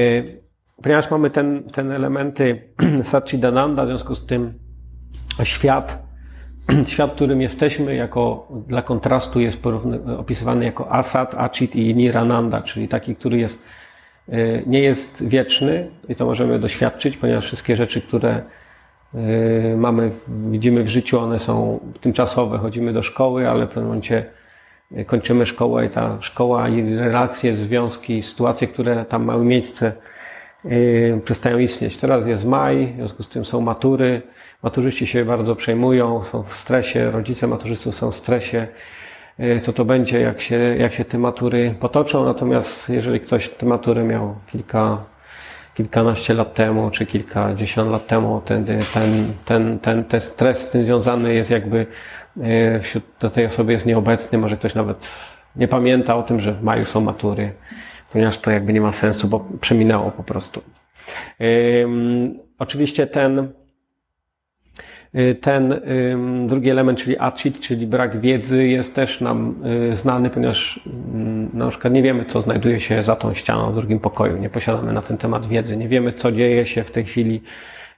[0.83, 2.63] ponieważ mamy ten, ten elementy
[3.05, 4.55] Satchidananda, w związku z tym
[5.45, 6.03] świat,
[6.93, 9.59] świat, którym jesteśmy, jako dla kontrastu jest
[10.19, 13.63] opisywany jako Asat, Achit i Nirananda, czyli taki, który jest,
[14.29, 18.43] e, nie jest wieczny i to możemy doświadczyć, ponieważ wszystkie rzeczy, które
[19.77, 22.59] mamy, widzimy w życiu, one są tymczasowe.
[22.59, 24.25] Chodzimy do szkoły, ale w pewnym momencie
[25.07, 29.93] kończymy szkołę i ta szkoła i relacje, związki, sytuacje, które tam mają miejsce,
[31.25, 31.99] przestają istnieć.
[31.99, 34.23] Teraz jest maj, w związku z tym są matury.
[34.63, 38.67] Maturzyści się bardzo przejmują, są w stresie, rodzice maturzystów są w stresie,
[39.63, 42.25] co to będzie, jak się, jak się te matury potoczą.
[42.25, 44.99] Natomiast jeżeli ktoś te matury miał kilka,
[45.75, 48.81] kilkanaście lat temu, czy kilkadziesiąt lat temu, ten, ten,
[49.45, 51.87] ten, ten, ten stres z tym związany jest jakby
[52.83, 55.09] wśród tej osoby jest nieobecny, może ktoś nawet
[55.57, 57.53] nie pamięta o tym, że w maju są matury,
[58.13, 60.63] ponieważ to jakby nie ma sensu, bo przeminęło po prostu.
[62.59, 63.53] oczywiście ten,
[65.41, 65.81] ten
[66.47, 69.55] drugi element, czyli cheat, czyli brak wiedzy, jest też nam
[69.93, 73.75] y, znany, ponieważ mm, na przykład nie wiemy, co znajduje się za tą ścianą w
[73.75, 74.37] drugim pokoju.
[74.37, 75.77] Nie posiadamy na ten temat wiedzy.
[75.77, 77.43] Nie wiemy, co dzieje się w tej chwili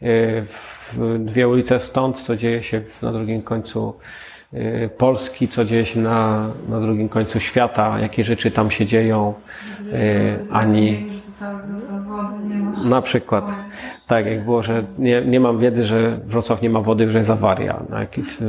[0.03, 0.45] y,
[0.93, 3.95] w dwie ulice stąd, co dzieje się na drugim końcu
[4.55, 9.35] Y, Polski, co dzieje się na, na drugim końcu świata, jakie rzeczy tam się dzieją,
[11.43, 13.53] y, ani na przykład,
[14.07, 17.31] tak jak było, że nie, nie mam wiedzy, że Wrocław nie ma wody, że jest
[17.31, 17.83] awaria,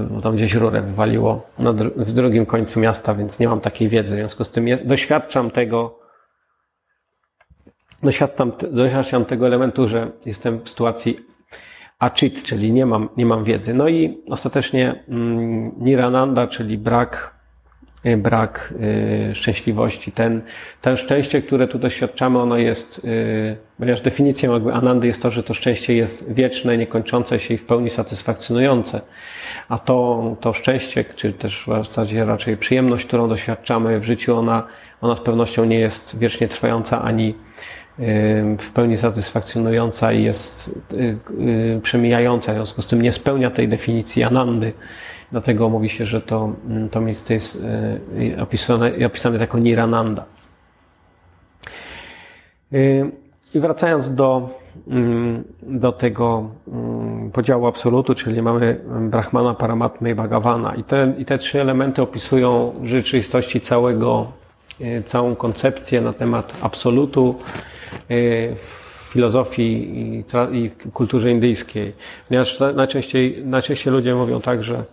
[0.10, 4.15] bo tam gdzieś rurę wywaliło na, w drugim końcu miasta, więc nie mam takiej wiedzy.
[4.15, 5.99] W związku z tym doświadczam tego,
[8.03, 11.19] doświadczam, doświadczam tego elementu, że jestem w sytuacji
[11.99, 13.73] a cheat, czyli nie mam, nie mam wiedzy.
[13.73, 17.33] No i ostatecznie mm, nirananda, czyli brak,
[18.17, 18.73] brak
[19.31, 20.11] y, szczęśliwości.
[20.11, 20.41] Ten,
[20.81, 25.43] ten szczęście, które tu doświadczamy, ono jest, y, ponieważ definicją jakby anandy jest to, że
[25.43, 29.01] to szczęście jest wieczne, niekończące się i w pełni satysfakcjonujące.
[29.69, 34.67] A to, to szczęście, czy też w zasadzie raczej przyjemność, którą doświadczamy w życiu, ona,
[35.01, 37.33] ona z pewnością nie jest wiecznie trwająca ani
[38.59, 41.17] w pełni satysfakcjonująca i jest y,
[41.77, 44.73] y, przemijająca, w związku z tym nie spełnia tej definicji anandy.
[45.34, 47.63] Dlatego mówi się, że to, mm, to miejsce jest
[48.22, 50.26] y, opisane, opisane jako nirananda.
[53.54, 54.50] I wracając do,
[54.88, 60.76] mm, do tego mm, podziału absolutu, czyli mamy Brahmana, Paramatmę i Bhagavana.
[60.76, 64.32] I te, I te trzy elementy opisują rzeczywistości całego,
[65.06, 67.36] całą koncepcję na temat absolutu,
[68.10, 71.93] w filozofii i, kulturze indyjskiej.
[72.28, 74.84] Ponieważ najczęściej, najczęściej ludzie mówią tak, że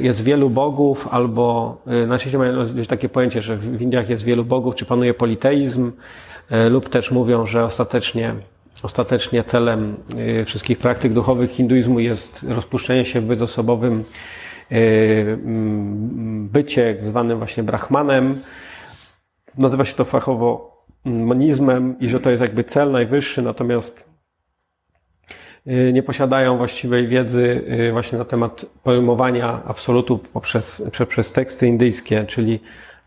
[0.00, 2.52] jest wielu bogów, albo y, najczęściej mają
[2.88, 5.92] takie pojęcie, że w Indiach jest wielu bogów, czy panuje politeizm,
[6.70, 8.34] lub też mówią, że ostatecznie,
[8.82, 9.96] ostatecznie celem
[10.46, 14.04] wszystkich praktyk duchowych hinduizmu jest rozpuszczenie się w bezosobowym
[16.52, 18.38] bycie, zwanym właśnie brahmanem.
[19.58, 20.72] Nazywa się to fachowo
[21.04, 24.11] monizmem i że to jest jakby cel najwyższy, natomiast
[25.66, 32.60] nie posiadają właściwej wiedzy y, właśnie na temat pojmowania absolutu poprzez, poprzez teksty indyjskie, czyli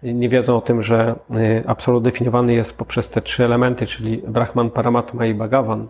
[0.03, 4.69] nie wiedzą o tym, że y, absolut definiowany jest poprzez te trzy elementy, czyli Brahman,
[4.69, 5.87] Paramatma i Bhagavan.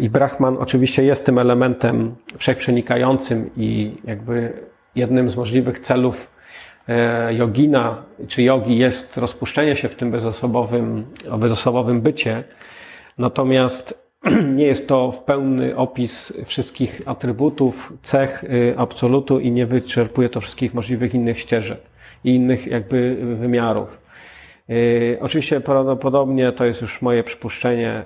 [0.00, 4.52] I Brahman oczywiście jest tym elementem wszechprzenikającym i jakby
[4.94, 6.30] jednym z możliwych celów
[7.30, 11.06] jogina czy jogi jest rozpuszczenie się w tym bezosobowym,
[11.38, 12.44] bezosobowym bycie,
[13.18, 14.09] natomiast
[14.56, 20.74] nie jest to pełny opis wszystkich atrybutów, cech y, absolutu i nie wyczerpuje to wszystkich
[20.74, 21.80] możliwych innych ścieżek
[22.24, 23.98] i innych jakby wymiarów.
[24.70, 28.02] Y, oczywiście prawdopodobnie to jest już moje przypuszczenie.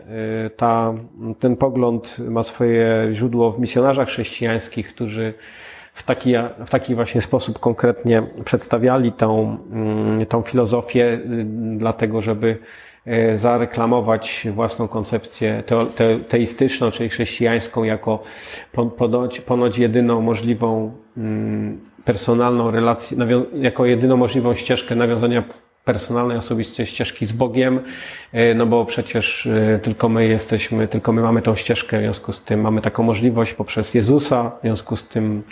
[0.47, 0.95] Y, ta,
[1.41, 5.35] ten pogląd ma swoje źródło w misjonarzach chrześcijańskich, którzy
[5.95, 6.35] w taki,
[6.67, 11.21] w taki właśnie sposób konkretnie przedstawiali tą, mm, tą filozofię,
[11.77, 12.59] dlatego żeby
[13.37, 15.63] zareklamować własną koncepcję
[16.29, 18.23] teistyczną, czyli chrześcijańską, jako
[18.97, 23.19] ponoć, ponoć jedyną możliwą mm, personalną relację,
[23.55, 25.43] jako jedyną możliwą ścieżkę nawiązania
[25.85, 27.81] personalnej, osobistej ścieżki z Bogiem,
[28.35, 29.49] y, no bo przecież
[29.83, 33.55] tylko my jesteśmy, tylko my mamy tą ścieżkę, w związku z tym mamy taką możliwość
[33.55, 35.43] poprzez Jezusa, w związku z tym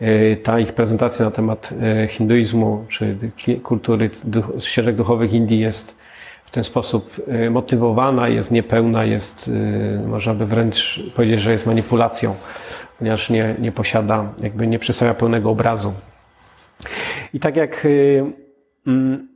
[0.00, 3.16] E, ta ich prezentacja na temat e, hinduizmu czy
[3.62, 4.10] kultury
[4.58, 5.96] ścieżek duchowych Indii jest
[6.54, 9.50] ten sposób e, motywowana, jest niepełna, jest,
[10.06, 12.34] można by wręcz powiedzieć, że jest manipulacją,
[12.98, 15.92] ponieważ nie, nie posiada, jakby nie przedstawia pełnego obrazu.
[17.32, 17.86] I tak jak
[18.86, 19.28] mm,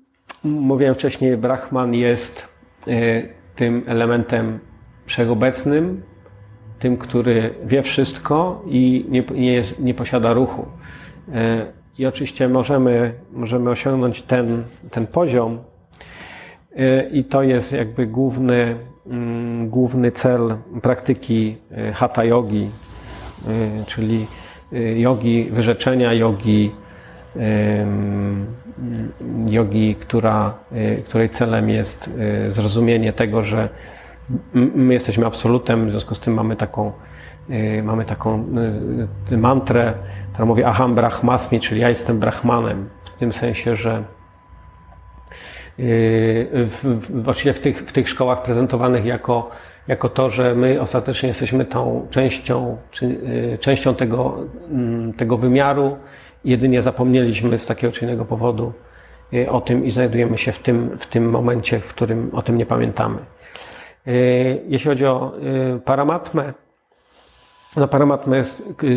[0.44, 2.48] mówiłem wcześniej, Brahman jest
[3.56, 4.58] tym elementem
[5.06, 6.02] wszechobecnym,
[6.78, 10.66] tym, który wie wszystko i nie, nie, jest, nie posiada ruchu.
[11.98, 15.58] I oczywiście możemy, możemy osiągnąć ten, ten poziom,
[17.12, 22.70] i to jest jakby główny, mm, główny cel praktyki e, hatha yogi,
[23.86, 24.26] czyli
[24.96, 26.72] jogi wyrzeczenia, jogi,
[29.50, 30.54] jogi, która,
[31.04, 32.10] której celem jest
[32.48, 33.68] zrozumienie tego, że
[34.54, 36.92] my jesteśmy absolutem, w związku z tym mamy taką,
[37.82, 38.44] mamy taką
[39.30, 39.94] mantrę,
[40.32, 44.04] która mówi aham brahmasmi, czyli ja jestem brahmanem, w tym sensie, że
[45.78, 49.50] w, w, oczywiście w tych, w tych szkołach prezentowanych jako,
[49.88, 53.18] jako to, że my ostatecznie jesteśmy tą częścią, czy,
[53.60, 54.38] częścią tego,
[54.70, 55.96] mm, tego wymiaru,
[56.44, 58.72] jedynie zapomnieliśmy z takiego czy innego powodu
[59.32, 62.58] y, o tym i znajdujemy się w tym, w tym momencie, w którym o tym
[62.58, 63.18] nie pamiętamy.
[64.68, 65.32] Jeśli chodzi o
[65.84, 66.52] paramatmę,
[67.76, 68.44] na paramatmę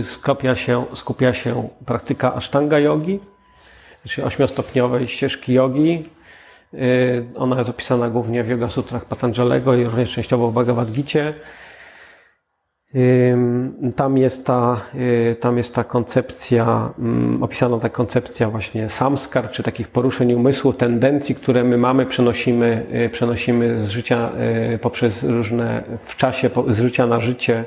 [0.03, 3.19] skupia się, skupia się praktyka ashtanga yogi,
[4.07, 6.03] czyli ośmiostopniowej ścieżki yogi.
[7.35, 11.19] Ona jest opisana głównie w Yoga Sutrach Patanjalego i również częściowo w Bhagavad Gita.
[13.95, 19.63] Tam jest ta, y, tam jest ta koncepcja, mm, opisana ta koncepcja właśnie samskar, czy
[19.63, 24.31] takich poruszeń umysłu, tendencji, które my mamy, przenosimy, y, przenosimy z życia
[24.73, 27.65] y, poprzez różne, w czasie, z życia na życie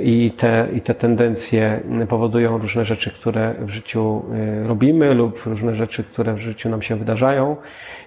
[0.00, 4.22] i te, i te tendencje powodują różne rzeczy, które w życiu
[4.64, 7.56] robimy lub różne rzeczy, które w życiu nam się wydarzają.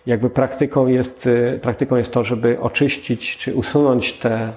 [0.05, 1.29] Jakby praktyką jest,
[1.61, 4.49] praktyką jest to, żeby oczyścić czy usunąć te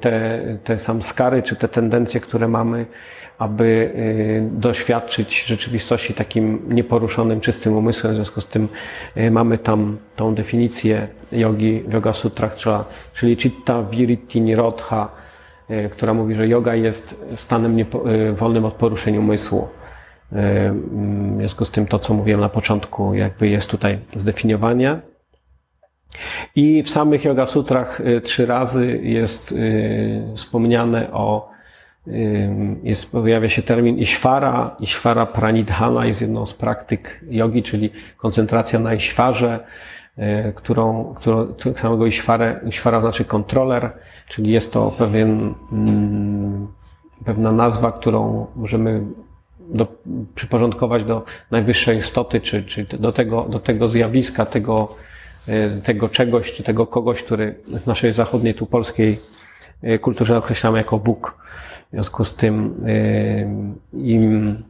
[0.00, 2.86] te, te samskary, czy te tendencje, które mamy,
[3.38, 3.90] aby
[4.52, 8.12] doświadczyć rzeczywistości takim nieporuszonym, czystym umysłem.
[8.12, 8.68] W związku z tym
[9.30, 12.56] mamy tam tą definicję jogi w Yoga Sutrach,
[13.14, 15.23] czyli Chitta Vritti Nirodha,
[15.92, 17.76] która mówi, że yoga jest stanem
[18.32, 19.68] wolnym od poruszenia umysłu.
[20.32, 24.98] W związku z tym to, co mówiłem na początku, jakby jest tutaj zdefiniowanie.
[26.56, 29.54] I w samych Yoga Sutrach trzy razy jest
[30.36, 31.50] wspomniane o,
[32.82, 34.76] jest, pojawia się termin Ishvara.
[34.80, 39.64] Ishvara Pranidhana jest jedną z praktyk jogi, czyli koncentracja na Ishwarze,
[40.54, 43.90] którą, którą samego Ishvara, Ishvara znaczy kontroler,
[44.28, 46.68] czyli jest to pewien, mm,
[47.24, 49.02] pewna nazwa, którą możemy
[49.60, 49.86] do,
[50.34, 54.88] przyporządkować do najwyższej istoty, czy, czy do, tego, do tego zjawiska, tego,
[55.48, 59.20] Y, tego czegoś, czy tego kogoś, który w naszej zachodniej, tu polskiej
[59.84, 61.38] y, kulturze określamy jako Bóg.
[61.88, 63.48] W związku z tym y,
[63.92, 64.62] im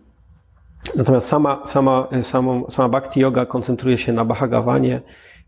[0.97, 5.01] Natomiast sama, sama, sama, sama Bhakti Yoga koncentruje się na Bhagawanie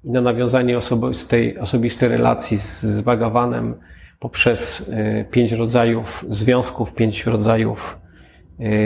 [0.05, 3.75] i na nawiązanie osobistej, osobistej relacji z, z Bhagawanem
[4.21, 4.91] poprzez
[5.31, 7.99] pięć rodzajów związków, pięć rodzajów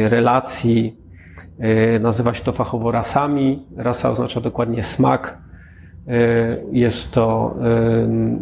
[0.08, 0.96] relacji.
[2.00, 3.66] Nazywa się to fachowo rasami.
[3.76, 5.38] Rasa oznacza dokładnie smak.
[6.10, 7.56] E, jest to,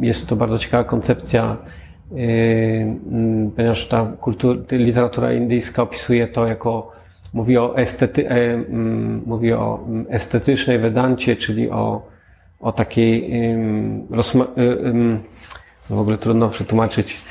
[0.01, 1.57] e, jest to bardzo ciekawa koncepcja,
[2.13, 2.17] e,
[3.57, 6.93] ponieważ ta kultura, literatura indyjska opisuje to jako,
[7.33, 8.29] mówi o, estety,
[9.27, 12.07] mówi o estetycznej wedancie, czyli o,
[12.61, 13.31] o takiej,
[14.11, 14.47] rozma,
[15.91, 17.25] w ogóle trudno przetłumaczyć,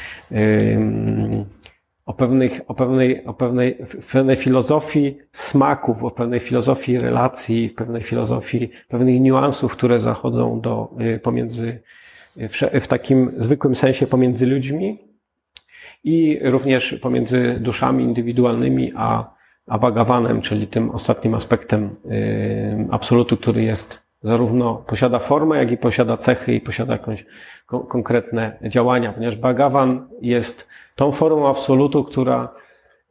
[2.05, 3.77] o, pewnych, o, pewnej, o pewnej,
[4.11, 11.19] pewnej filozofii smaków, o pewnej filozofii relacji, pewnej filozofii, pewnych niuansów, które zachodzą do, y,
[11.19, 11.81] pomiędzy,
[12.37, 14.99] y, w, takim zwykłym sensie pomiędzy ludźmi
[16.03, 19.33] i również pomiędzy duszami indywidualnymi a,
[19.67, 21.95] a Bhagawanem, czyli tym ostatnim aspektem
[22.91, 27.25] absolutu, który jest zarówno posiada formę, jak i posiada cechy i posiada jakąś
[27.65, 32.53] konkretne działania, ponieważ Bhagavan jest tą formą absolutu, która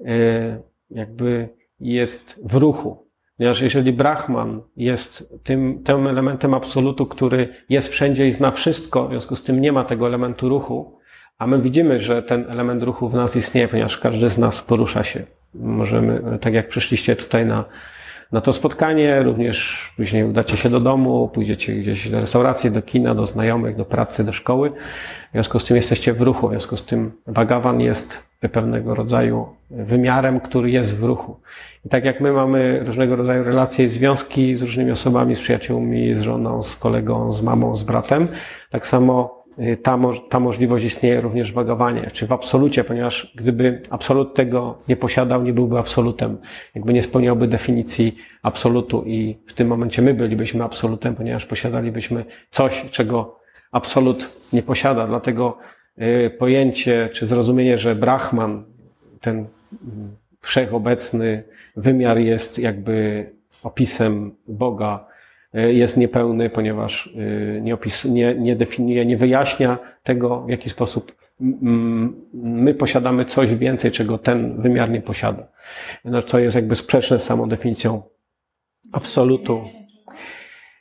[0.00, 1.48] e, jakby
[1.80, 3.06] jest w ruchu.
[3.36, 9.10] Ponieważ jeżeli Brahman jest tym, tym elementem absolutu, który jest wszędzie i zna wszystko, w
[9.10, 10.98] związku z tym nie ma tego elementu ruchu,
[11.38, 15.04] a my widzimy, że ten element ruchu w nas istnieje, ponieważ każdy z nas porusza
[15.04, 15.24] się.
[15.54, 17.64] Możemy, tak jak przyszliście tutaj na
[18.32, 23.14] na to spotkanie, również później udacie się do domu, pójdziecie gdzieś do restauracji, do kina,
[23.14, 24.70] do znajomych, do pracy, do szkoły.
[25.28, 29.46] W związku z tym jesteście w ruchu, w związku z tym Bhagavan jest pewnego rodzaju
[29.70, 31.40] wymiarem, który jest w ruchu.
[31.84, 36.14] I tak jak my mamy różnego rodzaju relacje i związki z różnymi osobami, z przyjaciółmi,
[36.14, 38.28] z żoną, z kolegą, z mamą, z bratem,
[38.70, 39.35] tak samo
[39.82, 44.96] ta, ta możliwość istnieje również w Bhagavanie, czy w absolucie, ponieważ gdyby absolut tego nie
[44.96, 46.38] posiadał, nie byłby absolutem,
[46.74, 52.86] jakby nie spełniałby definicji absolutu i w tym momencie my bylibyśmy absolutem, ponieważ posiadalibyśmy coś,
[52.90, 53.40] czego
[53.72, 55.06] absolut nie posiada.
[55.06, 55.58] Dlatego
[55.98, 58.64] y, pojęcie czy zrozumienie, że Brahman,
[59.20, 59.46] ten mm,
[60.40, 61.42] wszechobecny
[61.76, 63.26] wymiar jest jakby
[63.62, 65.06] opisem Boga,
[65.52, 67.14] jest niepełny, ponieważ
[67.56, 71.26] e, nie, opis, nie, nie definiuje, nie wyjaśnia tego, w jaki sposób
[72.32, 75.48] my posiadamy coś więcej, czego ten wymiar nie posiada.
[76.04, 78.02] No, co jest jakby sprzeczne z samą definicją
[78.92, 79.60] absolutu.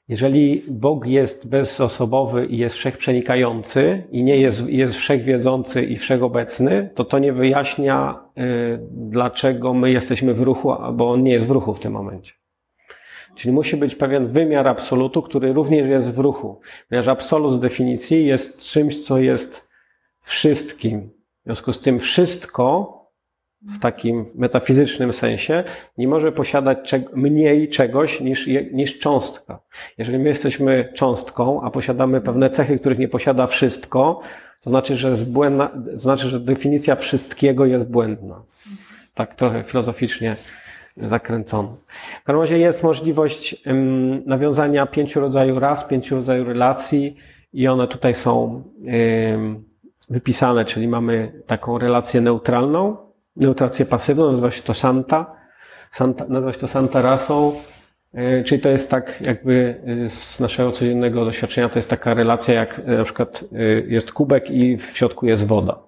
[0.07, 7.05] Jeżeli Bóg jest bezosobowy i jest wszechprzenikający i nie jest, jest wszechwiedzący i wszechobecny, to
[7.05, 11.73] to nie wyjaśnia, y, dlaczego my jesteśmy w ruchu, bo On nie jest w ruchu
[11.73, 12.33] w tym momencie.
[13.35, 16.59] Czyli musi być pewien wymiar absolutu, który również jest w ruchu.
[16.89, 19.69] Ponieważ absolut z definicji jest czymś, co jest
[20.21, 21.09] wszystkim.
[21.41, 22.95] W związku z tym wszystko
[23.61, 25.63] w takim metafizycznym sensie
[25.97, 29.59] nie może posiadać mniej czegoś niż, niż cząstka.
[29.97, 34.21] Jeżeli my jesteśmy cząstką, a posiadamy pewne cechy, których nie posiada wszystko,
[34.61, 35.17] to znaczy, że,
[35.93, 38.41] to znaczy, że definicja wszystkiego jest błędna.
[39.13, 40.35] Tak trochę filozoficznie
[40.97, 41.69] zakręcony.
[42.21, 43.63] W każdym razie jest możliwość
[44.25, 47.15] nawiązania pięciu rodzajów ras, pięciu rodzajów relacji
[47.53, 48.63] i one tutaj są
[50.09, 52.97] wypisane, czyli mamy taką relację neutralną,
[53.35, 55.35] neutrację pasywną, nazywa się to Santa,
[55.91, 57.55] Santa nazywa się to Santa rasą,
[58.13, 62.53] e, czyli to jest tak jakby e, z naszego codziennego doświadczenia, to jest taka relacja
[62.53, 63.43] jak e, na przykład
[63.87, 65.79] jest kubek i w środku jest woda.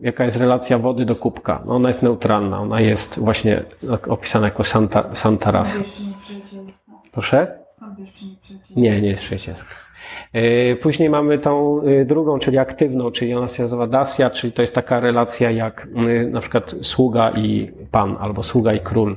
[0.00, 1.62] Jaka jest relacja wody do kubka?
[1.66, 3.64] No ona jest neutralna, ona jest właśnie
[4.08, 5.84] opisana jako Santa, Santa rasa.
[7.12, 7.58] Proszę?
[8.76, 9.74] Nie, nie jest przyjacielska.
[10.32, 14.62] E, później mamy tą e, drugą, czyli aktywną, czyli ona się nazywa Dacia, czyli to
[14.62, 19.16] jest taka relacja jak e, na przykład sługa i pan, albo sługa i król.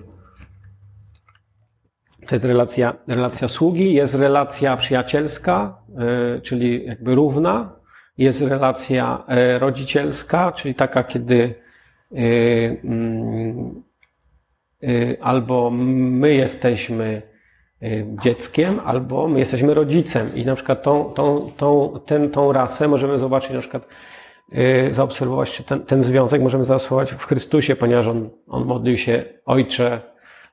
[2.28, 5.78] To jest relacja, relacja sługi, jest relacja przyjacielska,
[6.43, 7.76] czyli jakby równa,
[8.18, 9.24] jest relacja
[9.59, 11.55] rodzicielska, czyli taka, kiedy
[12.84, 13.84] mm,
[15.22, 17.22] albo my jesteśmy
[18.24, 20.28] dzieckiem, albo my jesteśmy rodzicem.
[20.36, 23.88] I na przykład tą, tą, tą, ten, tą rasę możemy zobaczyć, na przykład
[24.91, 30.01] zaobserwować ten, ten związek, możemy zaobserwować w Chrystusie, ponieważ on, on modlił się Ojcze,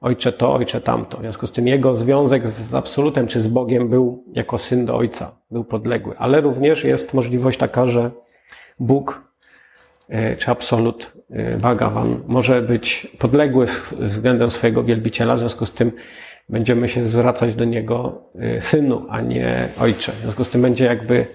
[0.01, 1.18] Ojcze to, Ojcze tamto.
[1.18, 4.96] W związku z tym jego związek z Absolutem czy z Bogiem był jako syn do
[4.96, 6.14] Ojca, był podległy.
[6.18, 8.11] Ale również jest możliwość taka, że
[8.80, 9.22] Bóg
[10.11, 15.92] y, czy Absolut y, Bhagavan może być podległy względem swojego wielbiciela, w związku z tym
[16.49, 18.22] będziemy się zwracać do niego
[18.59, 20.12] y, synu, a nie ojcze.
[20.12, 21.26] W związku z tym będzie jakby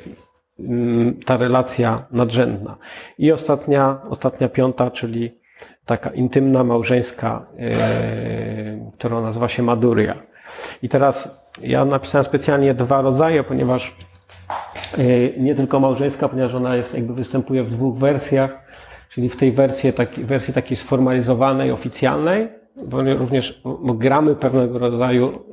[0.59, 2.77] mm, ta relacja nadrzędna.
[3.17, 5.42] I ostatnia, ostatnia piąta, czyli
[5.85, 7.71] taka intymna, małżeńska, yy,
[8.93, 10.15] którą nazywa się Maduria.
[10.81, 13.95] I teraz ja napisałem specjalnie dwa rodzaje, ponieważ
[14.97, 18.59] yy, nie tylko małżeńska, ponieważ ona jest, jakby występuje w dwóch wersjach,
[19.09, 22.47] czyli w tej wersji, tak, wersji takiej sformalizowanej, oficjalnej,
[22.85, 23.61] bo również
[23.95, 25.43] gramy pewnego rodzaju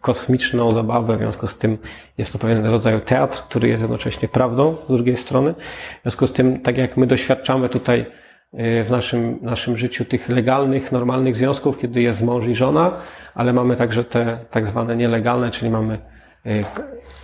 [0.00, 1.78] kosmiczną zabawę, w związku z tym
[2.18, 5.54] jest to pewien rodzaj teatr, który jest jednocześnie prawdą z drugiej strony.
[5.98, 8.06] W związku z tym, tak jak my doświadczamy tutaj
[8.52, 12.90] w naszym, naszym życiu tych legalnych, normalnych związków, kiedy jest mąż i żona,
[13.34, 15.98] ale mamy także te tak zwane nielegalne, czyli mamy
[16.46, 16.64] y,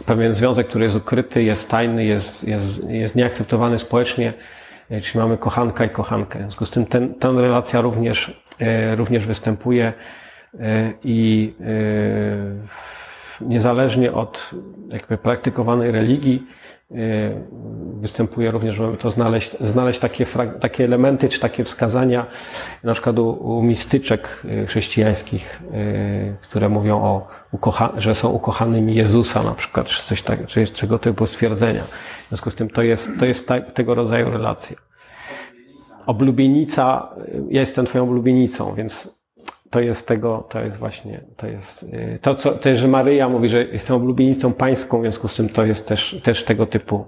[0.07, 4.33] pewien związek, który jest ukryty, jest tajny, jest, jest, jest nieakceptowany społecznie,
[4.91, 6.39] y, czyli mamy kochanka i kochankę.
[6.39, 8.47] W związku z tym ten, ta relacja również
[8.97, 9.93] również występuje
[11.05, 11.53] i
[13.41, 14.51] niezależnie od
[14.89, 16.43] jakby praktykowanej religii
[18.01, 20.27] występuje również, żeby to znaleźć, znaleźć takie,
[20.61, 22.27] takie elementy czy takie wskazania,
[22.85, 25.63] na przykład u, u mistyczek chrześcijańskich,
[26.43, 27.29] które mówią o,
[27.97, 31.83] że są ukochanymi Jezusa na przykład, czy coś tak, czy czego typu stwierdzenia.
[32.25, 34.77] W związku z tym to jest, to jest ta, tego rodzaju relacja
[36.07, 37.09] oblubienica,
[37.49, 39.16] ja jestem twoją oblubienicą, więc
[39.71, 42.55] to jest tego, to jest właśnie, to jest y, to, co
[42.89, 46.67] Maryja mówi, że jestem oblubienicą pańską, w związku z tym to jest też, też tego
[46.67, 47.07] typu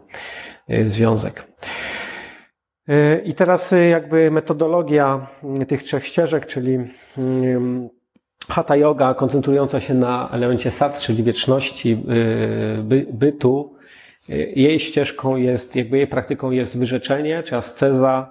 [0.71, 1.45] y, związek.
[2.89, 5.27] Y, I teraz jakby metodologia
[5.69, 6.79] tych trzech ścieżek, czyli
[8.49, 12.05] Hatha yoga koncentrująca się na elemencie sat, czyli wieczności
[12.83, 13.77] by, bytu.
[14.57, 18.31] Jej ścieżką jest, jakby jej praktyką jest wyrzeczenie, czy asceza,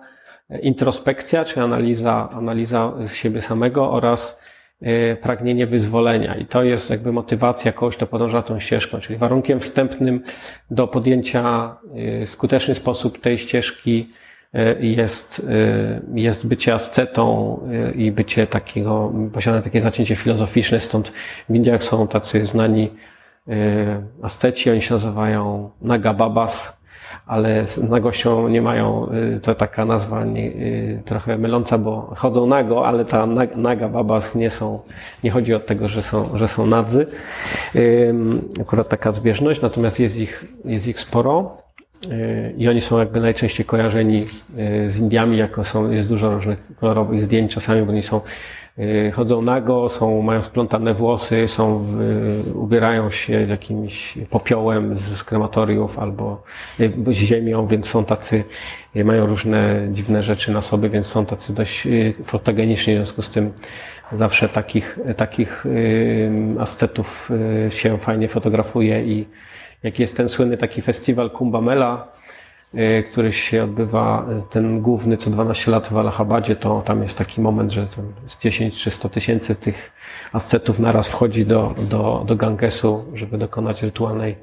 [0.50, 4.42] introspekcja, czy analiza, analiza z siebie samego oraz
[4.82, 6.36] e, pragnienie wyzwolenia.
[6.36, 10.24] I to jest jakby motywacja kogoś, kto podąża tą ścieżką, czyli warunkiem wstępnym
[10.72, 14.10] do podjęcia e, w skuteczny sposób tej ścieżki
[14.54, 15.48] e, jest,
[16.14, 17.60] jest bycie ascetą
[17.96, 21.12] i bycie takiego, posiadanie takie zacięcie filozoficzne, stąd
[21.50, 22.90] w Indiach są tacy znani
[24.22, 26.77] asceci, oni się nazywają Nagababas,
[27.28, 32.48] ale z nagością nie mają, y, to taka nazwa nie, y, trochę myląca, bo chodzą
[32.48, 34.80] nago, ale ta naga babas nie są,
[35.24, 37.08] nie chodzi o tego, że są, że są nadzy.
[38.62, 41.58] Akurat taka zbieżność, natomiast jest ich, jest ich sporo.
[42.06, 44.26] Y, I oni są jakby najczęściej kojarzeni
[44.88, 48.22] z Indiami, jako są, jest dużo różnych kolorowych zdjęć czasami, bo oni są
[49.14, 56.44] chodzą nago, są, mają splątane włosy, są, w, ubierają się jakimś popiołem z krematoriów albo
[57.08, 58.44] z ziemią, więc są tacy,
[58.96, 61.88] mają różne dziwne rzeczy na sobie, więc są tacy dość
[62.24, 63.54] fotogeniczni, w związku z tym
[64.12, 65.66] zawsze takich, takich
[66.60, 67.32] ascetów
[67.70, 69.26] się fajnie fotografuje i
[69.84, 72.27] jak jest ten słynny taki festiwal Kumbamela, y,
[73.12, 77.72] który się odbywa, ten główny co 12 lat w Allahabadzie, to tam jest taki moment,
[77.72, 79.92] że tam z 10 czy 100 tysięcy tych
[80.34, 84.36] ascetów naraz wchodzi do, do, do Gangesu, żeby dokonać rytualnej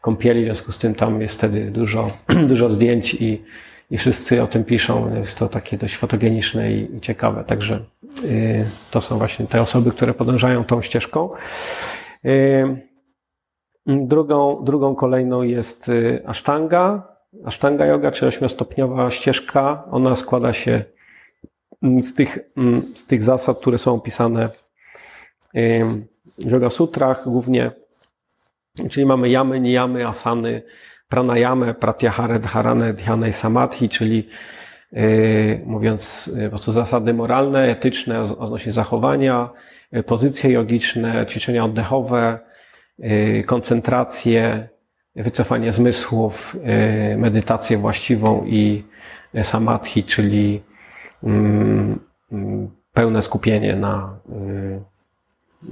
[0.00, 0.42] kąpieli.
[0.42, 2.10] W związku z tym tam jest wtedy dużo,
[2.50, 3.42] dużo zdjęć i,
[3.90, 5.14] i wszyscy o tym piszą.
[5.14, 7.44] Jest to takie dość fotogeniczne i, i ciekawe.
[7.44, 7.80] Także
[8.24, 11.30] y, to są właśnie te osoby, które podążają tą ścieżką.
[12.24, 12.90] Y,
[13.86, 17.16] Drugą, drugą kolejną jest y, asztanga.
[17.44, 19.84] Asztanga yoga, czy ośmiostopniowa ścieżka.
[19.90, 20.84] Ona składa się
[21.82, 24.48] mm, z tych, mm, z tych zasad, które są opisane
[26.38, 27.70] w Yoga Sutrach głównie.
[28.90, 30.62] Czyli mamy jamy, niyamy, asany,
[31.08, 34.28] pranayamy, pratyahara, dharana, dhyana i samadhi, czyli
[34.92, 39.50] y, mówiąc y, po prostu zasady moralne, etyczne odnośnie zachowania,
[40.06, 42.38] pozycje jogiczne, ćwiczenia oddechowe,
[43.46, 44.68] koncentrację,
[45.16, 46.56] wycofanie zmysłów,
[47.12, 48.84] y, medytację właściwą i
[49.42, 50.62] samadhi, czyli
[51.22, 52.00] mm,
[52.32, 54.18] mm, pełne skupienie na,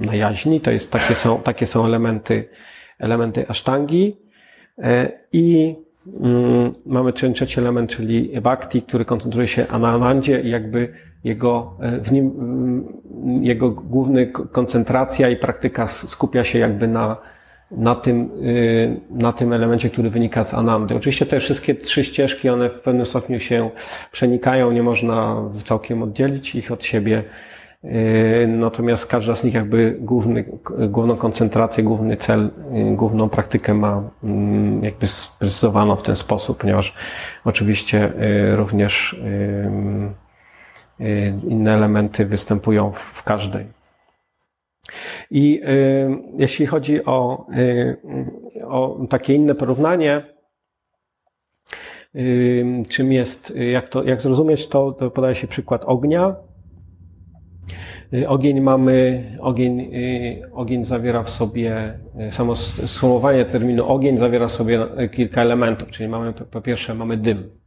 [0.01, 0.61] y, na jaźni.
[0.61, 2.49] To jest, takie są, takie są elementy,
[2.99, 4.17] elementy asztangi.
[5.31, 5.75] I
[6.21, 12.11] mm, mamy trzeci element, czyli bhakti, który koncentruje się na anandzie i jakby jego, w
[12.11, 12.31] nim,
[13.41, 17.17] jego główny koncentracja i praktyka skupia się jakby na,
[17.71, 20.95] na tym, y, na tym elemencie, który wynika z Anandy.
[20.95, 23.69] Oczywiście te wszystkie trzy ścieżki, one w pewnym stopniu się
[24.11, 27.23] przenikają, nie można całkiem oddzielić ich od siebie.
[27.83, 30.45] Y, natomiast każda z nich jakby główny,
[30.87, 32.49] główną koncentrację, główny cel,
[32.91, 36.93] y, główną praktykę ma mm, jakby sprecyzowano w ten sposób, ponieważ
[37.45, 38.11] oczywiście
[38.55, 39.21] również
[41.43, 43.78] inne elementy występują w każdej.
[45.31, 47.97] I y, jeśli chodzi o, y,
[48.67, 50.39] o takie inne porównanie,
[52.89, 56.35] czym jest, jak, to, jak zrozumieć to, to podaje się przykład ognia.
[58.27, 59.91] Ogień mamy, ogień,
[60.53, 61.99] ogień zawiera w sobie,
[62.31, 64.79] samo sformułowanie terminu ogień zawiera w sobie
[65.11, 67.59] kilka elementów, czyli mamy, po pierwsze mamy dym.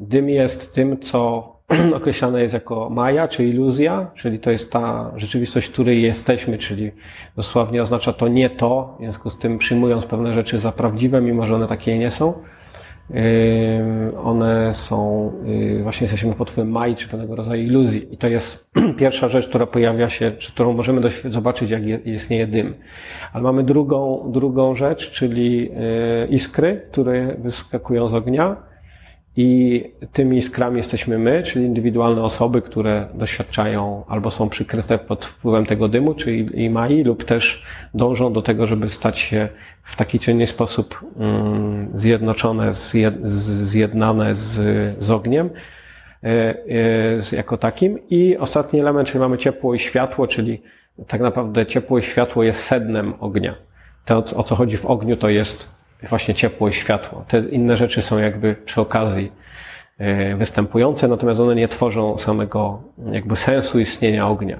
[0.00, 1.51] Dym jest tym, co
[1.94, 6.90] określane jest jako maja, czy iluzja, czyli to jest ta rzeczywistość, w której jesteśmy, czyli
[7.36, 11.46] dosłownie oznacza to nie to, w związku z tym przyjmując pewne rzeczy za prawdziwe, mimo
[11.46, 12.34] że one takie nie są.
[14.24, 15.30] One są,
[15.78, 18.14] y, właśnie jesteśmy pod wpływem Mai, czy pewnego rodzaju iluzji.
[18.14, 22.74] I to jest pierwsza rzecz, która pojawia się, czy którą możemy zobaczyć, jak istnieje dym.
[23.32, 28.71] Ale mamy drugą, drugą rzecz, czyli y, iskry, które wyskakują z ognia
[29.36, 35.66] i tymi iskrami jesteśmy my, czyli indywidualne osoby, które doświadczają albo są przykryte pod wpływem
[35.66, 37.62] tego dymu, czyli mai, lub też
[37.94, 39.48] dążą do tego, żeby stać się
[39.82, 42.74] w taki czy inny sposób mm, zjednoczone,
[43.62, 44.54] zjednane z,
[45.04, 45.50] z ogniem
[46.24, 47.98] e, e, jako takim.
[48.10, 50.62] I ostatni element, czyli mamy ciepło i światło, czyli
[51.06, 53.54] tak naprawdę ciepło i światło jest sednem ognia.
[54.04, 57.24] To, o co chodzi w ogniu, to jest właśnie ciepło i światło.
[57.28, 59.32] Te inne rzeczy są jakby przy okazji
[59.98, 62.82] e, występujące, natomiast one nie tworzą samego
[63.12, 64.58] jakby sensu istnienia ognia.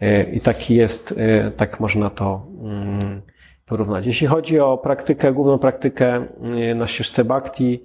[0.00, 3.22] E, I taki jest, e, tak można to mm,
[3.66, 4.06] porównać.
[4.06, 6.26] Jeśli chodzi o praktykę, główną praktykę
[6.74, 7.82] na ścieżce bhakti,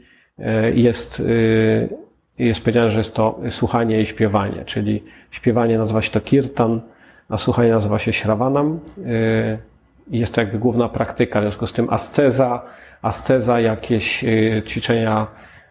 [0.74, 1.24] jest,
[2.38, 6.82] jest powiedziane, że jest to słuchanie i śpiewanie, czyli śpiewanie nazywa się to kirtan,
[7.30, 9.75] a słuchanie nazywa się shravanam i
[10.08, 11.40] jest to jakby główna praktyka.
[11.40, 12.62] W związku z tym asceza,
[13.02, 15.28] asceza, jakieś y, ćwiczenia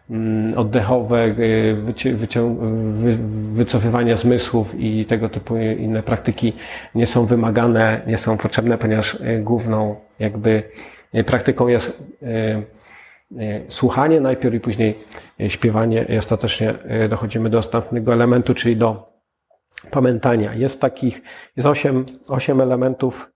[0.09, 1.75] mm, oddechowe, y,
[3.53, 6.53] wycofywanie zmysłów i tego typu inne praktyki
[6.95, 10.63] nie są wymagane, nie są potrzebne, ponieważ y, główną jakby
[11.25, 12.15] praktyką jest
[13.67, 14.95] słuchanie najpierw i później
[15.47, 16.73] śpiewanie i ostatecznie
[17.09, 19.15] dochodzimy do ostatniego elementu, czyli do
[19.91, 20.53] pamiętania.
[20.53, 21.21] Jest takich,
[21.55, 23.34] jest osiem, osiem elementów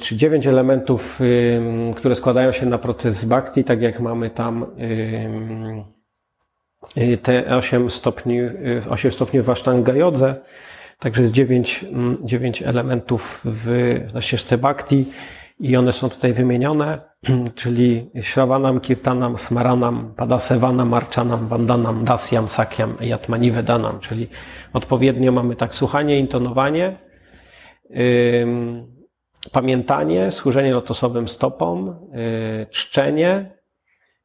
[0.00, 1.20] czy dziewięć elementów,
[1.96, 4.66] które składają się na proces bhakti, tak jak mamy tam
[6.96, 9.92] y, te osiem stopni, y, osiem stopni w Ashtanga
[10.98, 11.84] Także jest dziewięć,
[12.24, 15.04] dziewięć elementów w, na ścieżce bhakti
[15.60, 17.00] i one są tutaj wymienione,
[17.54, 24.28] czyli Śravanam, Kirtanam, Smaranam, Padasevanam, Marchanam, Vandanam, Dasyam, Sakyam, Yatmani Vedanam, czyli
[24.72, 26.98] odpowiednio mamy tak słuchanie, intonowanie,
[29.52, 33.50] pamiętanie, służenie lotosowym stopom, yy, czczenie,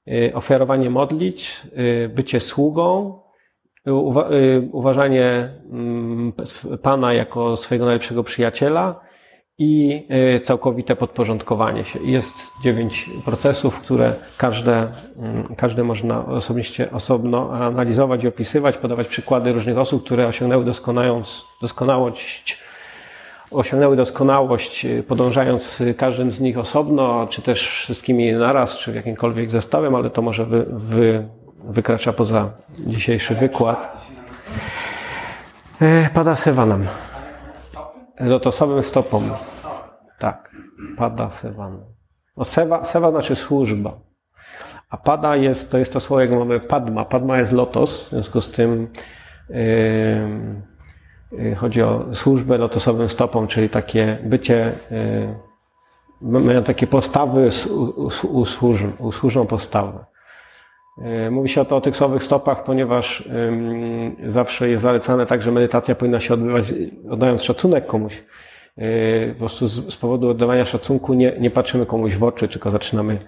[0.05, 3.19] yy, ofiarowanie modlić, yy, bycie sługą,
[3.85, 4.29] uwa
[4.71, 6.33] uważanie mm,
[6.81, 8.99] Pana jako swojego najlepszego przyjaciela
[9.57, 10.07] i
[10.43, 11.99] całkowite podporządkowanie się.
[12.03, 19.53] Jest dziewięć procesów, które każde, mm, każde można osobiście, osobno analizować i opisywać, podawać przykłady
[19.53, 20.65] różnych osób, które osiągnęły
[21.61, 22.61] doskonałość
[23.51, 29.51] osiągnęły doskonałość, y, podążając każdym z nich osobno, czy też wszystkimi naraz, czy w jakimkolwiek
[29.51, 31.27] zestawem, ale to może wy, wy,
[31.63, 32.49] wykracza poza
[32.79, 34.07] dzisiejszy wykład.
[35.81, 36.87] E, pada sewanam.
[38.19, 39.23] Lotosowym stopom.
[40.19, 40.51] Tak,
[40.97, 41.85] pada sewanam.
[42.37, 43.99] No sewa, sewa znaczy służba.
[44.89, 47.05] A pada jest, to jest to słowo, jak mamy padma.
[47.05, 48.87] Padma jest lotos, w związku z tym
[49.49, 50.70] yy, Y,
[51.57, 55.35] chodzi o służbę lotosowym stopą, czyli takie bycie, y,
[56.21, 57.49] mają takie postawy,
[58.99, 60.05] usłużną postawę.
[61.27, 63.29] Y, mówi się o to o tych słowych stopach, ponieważ
[64.25, 66.73] zawsze jest zalecane tak, że medytacja powinna się odbywać
[67.09, 68.23] oddając szacunek komuś.
[69.33, 73.19] Po prostu z powodu oddawania szacunku nie, nie patrzymy komuś w oczy, tylko zaczynamy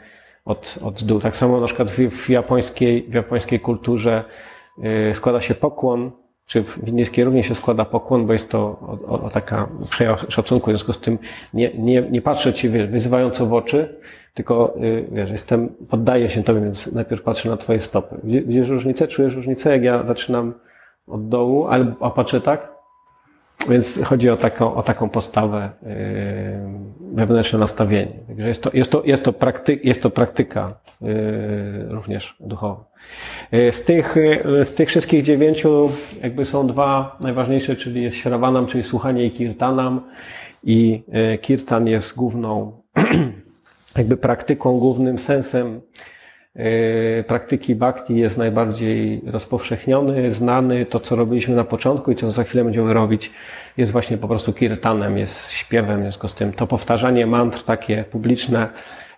[0.46, 1.20] od, od dół.
[1.20, 4.24] Tak samo na przykład w, w, japońskiej, w japońskiej kulturze
[5.14, 6.12] składa się pokłon
[6.54, 10.26] czy w indyjskiej również się składa pokłon, bo jest to o, o, o taka przejaw
[10.30, 11.20] szacunku, w związku z tym
[11.54, 13.96] nie, nie, nie patrzę Ci wyzywająco w oczy,
[14.34, 18.16] tylko y, wiesz, jestem, poddaję się Tobie, więc najpierw patrzę na Twoje stopy.
[18.24, 19.08] Widzisz różnicę?
[19.08, 20.54] Czujesz różnicę, jak ja zaczynam
[21.08, 21.68] od dołu,
[22.00, 22.73] a patrzę tak?
[23.70, 25.90] Więc chodzi o taką, o taką postawę, yy,
[27.14, 28.12] wewnętrzne nastawienie.
[28.28, 31.10] Także jest to, jest to, jest to, prakty, jest to praktyka yy,
[31.90, 32.86] również duchowa.
[33.52, 34.16] Yy, z tych,
[34.64, 35.92] z tych wszystkich dziewięciu
[36.22, 40.02] jakby są dwa najważniejsze, czyli jest śrawanam, czyli słuchanie i kirtanam.
[40.64, 41.04] I
[41.42, 42.82] kirtan jest główną
[43.98, 45.82] jakby praktyką, głównym sensem
[47.28, 50.86] praktyki bhakti jest najbardziej rozpowszechniony, znany.
[50.86, 53.32] To, co robiliśmy na początku i co za chwilę będziemy robić,
[53.78, 58.04] jest właśnie po prostu kirtanem, jest śpiewem, w związku z tym to powtarzanie mantr takie
[58.04, 58.70] publiczne,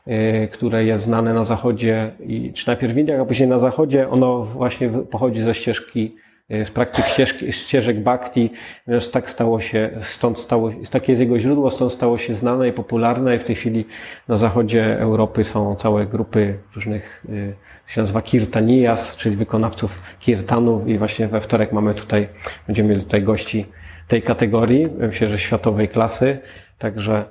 [0.07, 4.09] y, które jest znane na zachodzie, i, czy najpierw w Indiach, a później na zachodzie,
[4.09, 6.15] ono właśnie pochodzi ze ścieżki,
[6.49, 8.51] z praktyk ścieżki, ścieżek bhakti,
[8.87, 12.73] więc tak stało się, stąd stało, takie jest jego źródło, stąd stało się znane i
[12.73, 13.35] popularne.
[13.35, 13.85] I w tej chwili
[14.27, 17.55] na zachodzie Europy są całe grupy różnych, y,
[17.87, 20.87] się nazywa kirtaniyas, czyli wykonawców kirtanów.
[20.87, 22.27] I właśnie we wtorek mamy tutaj,
[22.67, 23.65] będziemy mieli tutaj gości
[24.07, 26.37] tej kategorii, myślę, że światowej klasy,
[26.77, 27.25] także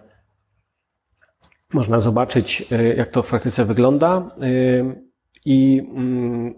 [1.74, 4.30] można zobaczyć, y, jak to w praktyce wygląda.
[5.44, 6.54] I mm,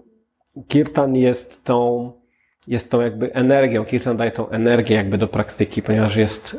[0.68, 2.12] Kirtan jest tą
[2.66, 6.54] jest tą jakby energią, Kirtan daje tą energię jakby do praktyki, ponieważ jest,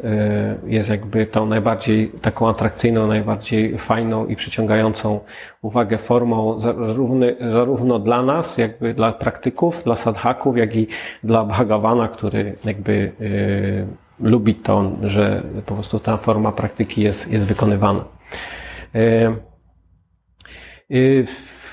[0.66, 5.20] y, jest jakby tą najbardziej taką atrakcyjną, najbardziej fajną i przyciągającą
[5.62, 10.88] uwagę formą zarówno, zarówno dla nas, jakby dla praktyków, dla sadhaków, jak i
[11.24, 13.88] dla Bhagawana, który jakby y,
[14.20, 18.06] lubi to, że po prostu ta forma praktyki jest, jest wykonywana.
[18.96, 19.32] Y,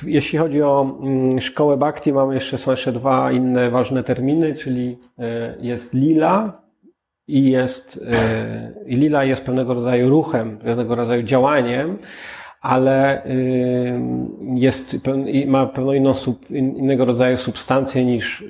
[0.06, 4.98] jeśli chodzi o mm, szkołę Bhakti, mamy jeszcze, są jeszcze dwa inne ważne terminy, czyli
[5.18, 6.62] e, jest lila
[7.28, 11.98] i jest, e, i lila jest pewnego rodzaju ruchem, pewnego rodzaju działaniem,
[12.60, 14.00] ale y,
[14.54, 14.96] jest,
[15.46, 16.14] ma pewną inną,
[16.50, 18.44] innego rodzaju substancję niż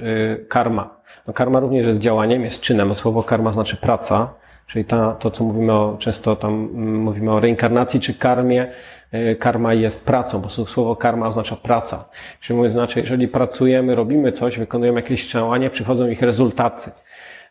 [0.48, 1.00] karma.
[1.26, 2.94] No karma również jest działaniem, jest czynem.
[2.94, 4.34] Słowo karma znaczy praca,
[4.66, 8.66] czyli ta, to, co mówimy o, często tam mm, mówimy o reinkarnacji czy karmie,
[9.14, 12.08] E, karma jest pracą, bo słowo karma oznacza praca.
[12.40, 16.90] Czyli mówiąc znaczy, jeżeli pracujemy, robimy coś, wykonujemy jakieś działanie, przychodzą ich rezultaty.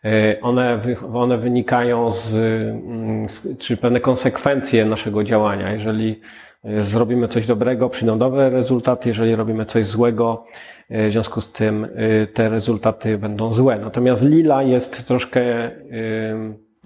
[0.06, 0.80] E, one,
[1.14, 5.72] one wynikają z, mm, z, czy pewne konsekwencje naszego działania.
[5.72, 6.22] Jeżeli
[6.64, 10.46] e, zrobimy coś dobrego, przyjdą dobre rezultaty, jeżeli robimy coś złego,
[10.90, 11.88] w związku z tym
[12.34, 13.80] te rezultaty będą złe.
[13.80, 15.72] Natomiast lila jest troszkę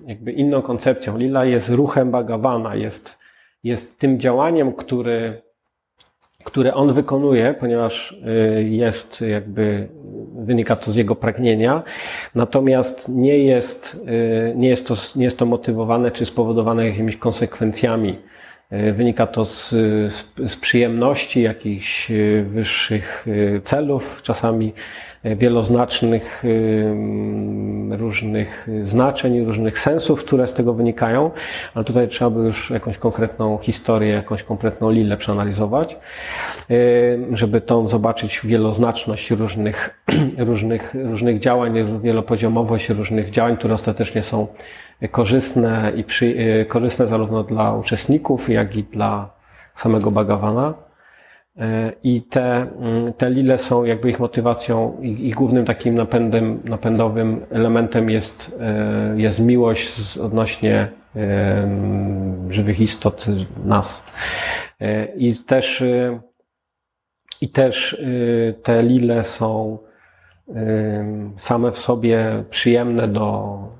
[0.08, 1.18] jakby inną koncepcją.
[1.18, 3.18] Lila jest ruchem Bhagawana, jest
[3.64, 5.42] jest tym działaniem, który,
[6.44, 8.12] które on wykonuje, ponieważ
[8.58, 9.88] y, jest jakby,
[10.36, 11.84] wynika to z jego pragnienia,
[12.36, 14.06] natomiast nie jest,
[14.52, 18.16] y, nie jest, to, nie jest to motywowane czy spowodowane jakimiś konsekwencjami.
[18.94, 22.12] Wynika to z, z, z przyjemności, jakichś
[22.44, 23.26] wyższych
[23.64, 24.74] celów, czasami
[25.24, 26.44] wieloznacznych
[27.90, 31.32] różnych znaczeń, różnych sensów, które z tego wynikają,
[31.74, 35.98] ale tutaj trzeba by już jakąś konkretną historię, jakąś konkretną lilę przeanalizować,
[37.32, 40.04] żeby tą zobaczyć wieloznaczność różnych,
[40.38, 44.48] różnych, różnych działań, wielopoziomowość różnych działań, które ostatecznie są
[45.12, 49.30] korzystne i przy, korzystne zarówno dla uczestników, jak i dla
[49.76, 50.87] samego Bagawana.
[52.04, 58.10] I te, mm, te lile są jakby ich motywacją i, głównym takim napędem, napędowym elementem
[58.10, 60.88] jest, e, jest miłość odnośnie
[62.50, 63.26] żywych istot,
[63.66, 64.04] nas.
[64.82, 66.20] E, I też, e,
[67.42, 68.04] i też
[68.64, 69.78] te lile są
[71.38, 73.77] same w sobie przyjemne do mm,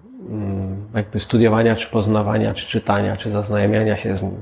[0.98, 4.42] jakby studiowania, czy poznawania, czy czytania, czy zaznajamiania się z nim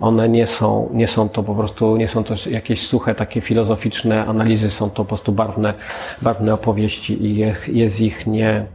[0.00, 4.26] one nie są, nie są to po prostu, nie są to jakieś suche, takie filozoficzne
[4.26, 5.74] analizy, są to po prostu barwne,
[6.22, 8.66] barwne opowieści i jest, jest ich nie,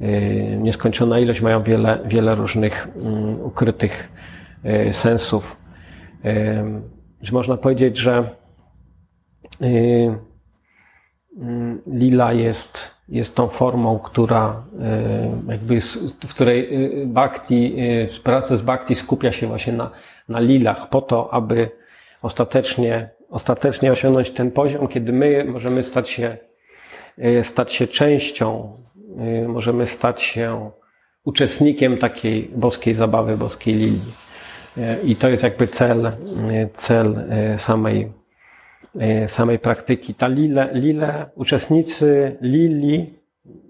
[0.00, 4.08] y, nieskończona ilość, mają wiele, wiele różnych mm, ukrytych
[4.64, 5.56] y, sensów.
[7.22, 8.28] Że można powiedzieć, że
[9.62, 10.18] y,
[11.38, 14.62] mm, lila jest, jest tą formą, która
[15.48, 15.80] jakby,
[16.26, 16.68] w której
[17.06, 17.76] bhakti,
[18.22, 19.90] proces bhakti skupia się właśnie na
[20.28, 21.70] na lilach po to, aby
[22.22, 26.36] ostatecznie, ostatecznie osiągnąć ten poziom, kiedy my możemy stać się,
[27.18, 28.76] e, stać się częścią,
[29.18, 30.70] e, możemy stać się
[31.24, 34.12] uczestnikiem takiej boskiej zabawy, boskiej lilii.
[34.78, 36.12] E, I to jest jakby cel,
[36.74, 37.24] cel
[37.58, 38.12] samej,
[39.26, 40.14] samej praktyki.
[40.14, 43.14] Ta lile, lile, uczestnicy lili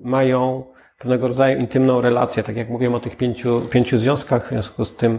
[0.00, 0.64] mają
[0.98, 4.96] pewnego rodzaju intymną relację, tak jak mówiłem o tych pięciu, pięciu związkach, w związku z
[4.96, 5.18] tym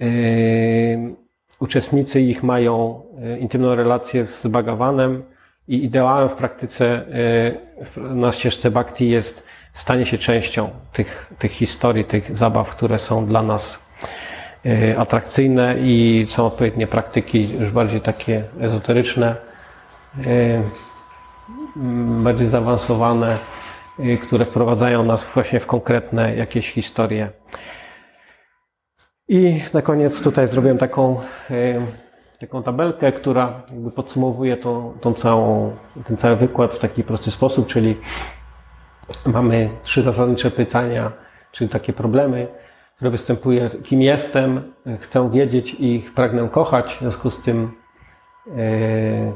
[0.00, 1.14] Yy,
[1.60, 5.22] uczestnicy ich mają yy, intymną relację z Bhagawanem
[5.68, 7.04] i ideałem w praktyce
[7.96, 13.26] yy, na ścieżce Bhakti jest stanie się częścią tych, tych historii, tych zabaw, które są
[13.26, 13.89] dla nas
[14.98, 19.36] atrakcyjne i są odpowiednie praktyki już bardziej takie ezoteryczne,
[22.22, 23.38] bardziej zaawansowane,
[24.22, 27.30] które wprowadzają nas właśnie w konkretne jakieś historie.
[29.28, 31.20] I na koniec tutaj zrobiłem taką,
[32.40, 37.66] taką tabelkę, która jakby podsumowuje tą, tą całą, ten cały wykład w taki prosty sposób,
[37.66, 37.96] czyli
[39.26, 41.12] mamy trzy zasadnicze pytania,
[41.52, 42.46] czyli takie problemy,
[43.00, 43.68] które występują.
[43.84, 47.70] Kim jestem, chcę wiedzieć i pragnę kochać, w związku z tym
[48.56, 49.32] e,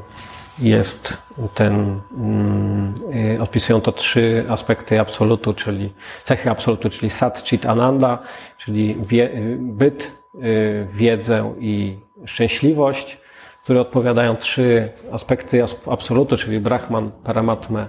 [0.59, 1.17] jest
[1.53, 2.93] ten, mm,
[3.35, 5.93] y, odpisują to trzy aspekty absolutu, czyli
[6.23, 8.19] cechy absolutu, czyli sat, chit, ananda,
[8.57, 13.17] czyli wie, byt, y, wiedzę i szczęśliwość,
[13.63, 17.87] które odpowiadają trzy aspekty absolutu, czyli brahman, paramatmę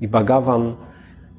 [0.00, 0.76] i bhagavan.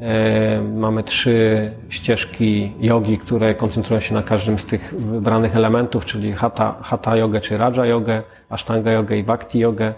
[0.01, 6.33] E, mamy trzy ścieżki jogi, które koncentrują się na każdym z tych wybranych elementów, czyli
[6.33, 9.93] hatha, hatha yoga czy raja yoga, ashtanga yoga i bhakti yoga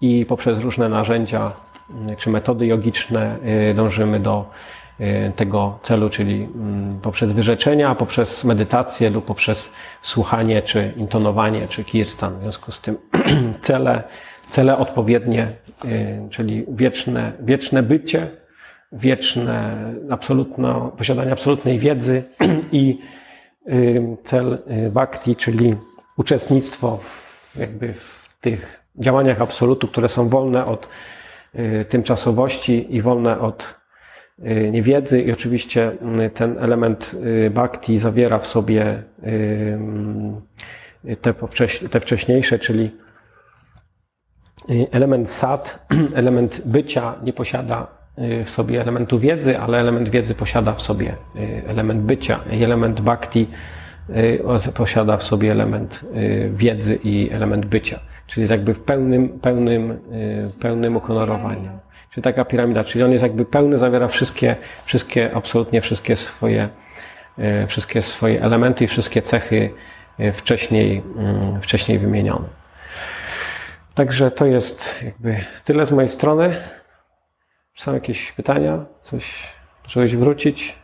[0.00, 1.52] i poprzez różne narzędzia
[2.18, 3.36] czy metody jogiczne
[3.70, 4.50] y, dążymy do
[5.00, 9.72] y, tego celu, czyli mm, poprzez wyrzeczenia, poprzez medytację lub poprzez
[10.02, 12.38] słuchanie, czy intonowanie, czy kirtan.
[12.38, 12.96] W związku z tym
[13.62, 14.02] cele,
[14.50, 15.52] cele odpowiednie,
[15.84, 18.39] y, czyli wieczne, wieczne bycie,
[18.92, 19.76] wieczne,
[20.10, 22.22] absolutno, posiadanie absolutnej wiedzy
[22.72, 22.98] i
[24.24, 24.58] cel
[24.90, 25.76] bhakti, czyli
[26.16, 30.88] uczestnictwo w, jakby w tych działaniach absolutu, które są wolne od
[31.54, 33.74] y, tymczasowości i wolne od
[34.38, 35.22] y, niewiedzy.
[35.22, 35.92] I oczywiście
[36.26, 37.16] y, ten element
[37.50, 39.02] bhakti zawiera w sobie
[41.20, 41.34] te,
[41.90, 42.90] te wcześniejsze, czyli
[44.90, 47.99] element sad, element bycia nie posiada
[48.44, 51.14] w sobie elementu wiedzy, ale element wiedzy posiada w sobie
[51.66, 53.46] element bycia element bhakti
[54.74, 56.04] posiada w sobie element
[56.50, 58.00] wiedzy i element bycia
[58.30, 61.78] czyli jest jakby w pełnym, pełnym, y, pełnym ukolorowaniu.
[62.10, 66.68] Czyli taka piramida, czyli on jest jakby pełny, zawiera wszystkie, wszystkie, absolutnie wszystkie swoje,
[67.38, 69.70] y, wszystkie swoje elementy i wszystkie cechy
[70.20, 72.48] y, wcześniej, mm, wcześniej wymienione.
[73.94, 76.56] Także to jest jakby tyle z mojej strony.
[77.74, 78.84] Czy są jakieś pytania?
[79.02, 80.78] Coś, czegoś wrócić?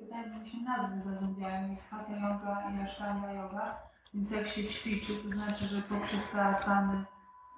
[0.00, 1.70] Pytanie, się nazwy zazębiają.
[1.70, 3.76] Jest Hatha Yoga i Ashtanga Yoga.
[4.14, 7.04] Więc jak się ćwiczy, to znaczy, że poprzez te asany,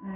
[0.04, 0.12] yy,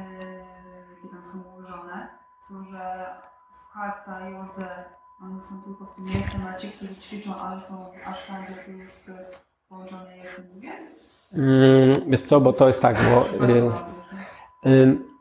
[0.90, 2.08] jakie tam są ułożone,
[2.48, 3.06] to że
[3.52, 4.84] w hatha, jodze,
[5.22, 8.36] one są tylko w tym miejscu, a ci, którzy ćwiczą, ale są aż tam,
[8.66, 10.72] to już to jest połączone jednym z dwie?
[11.32, 13.70] Mm, Wiesz co, bo to jest tak, bo, y, y,
[14.64, 15.15] mm,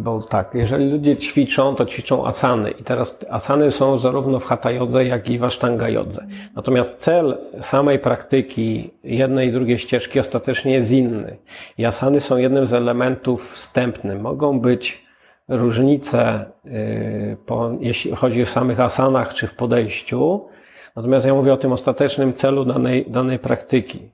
[0.00, 4.70] bo tak, jeżeli ludzie ćwiczą, to ćwiczą asany i teraz asany są zarówno w hatha
[4.70, 6.26] jodze, jak i w ashtanga jodze.
[6.56, 11.36] Natomiast cel samej praktyki jednej i drugiej ścieżki ostatecznie jest inny.
[11.78, 14.20] I asany są jednym z elementów wstępnych.
[14.20, 15.08] Mogą być
[15.48, 20.40] różnice, y, po, jeśli chodzi o samych asanach czy w podejściu,
[20.96, 24.10] natomiast ja mówię o tym ostatecznym celu danej, danej praktyki.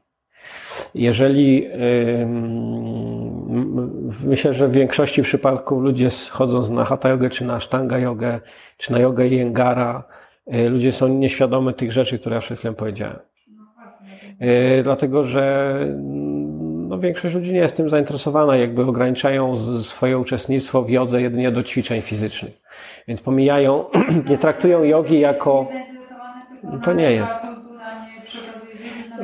[0.94, 3.23] Jeżeli ym,
[4.24, 8.40] myślę, że w większości przypadków ludzie chodząc na hatha jogę, czy na ashtanga jogę,
[8.76, 10.04] czy na jogę jengara,
[10.54, 13.18] y, ludzie są nieświadomi tych rzeczy, które ja chwilą powiedziałem.
[14.42, 20.82] Y, Dlatego, że mm, no, większość ludzi nie jest tym zainteresowana, jakby ograniczają swoje uczestnictwo
[20.82, 22.60] w jodze jedynie do ćwiczeń fizycznych.
[23.08, 23.84] Więc pomijają,
[24.30, 25.68] nie traktują jogi jako.
[26.84, 27.40] To nie jest.
[27.40, 27.94] kultura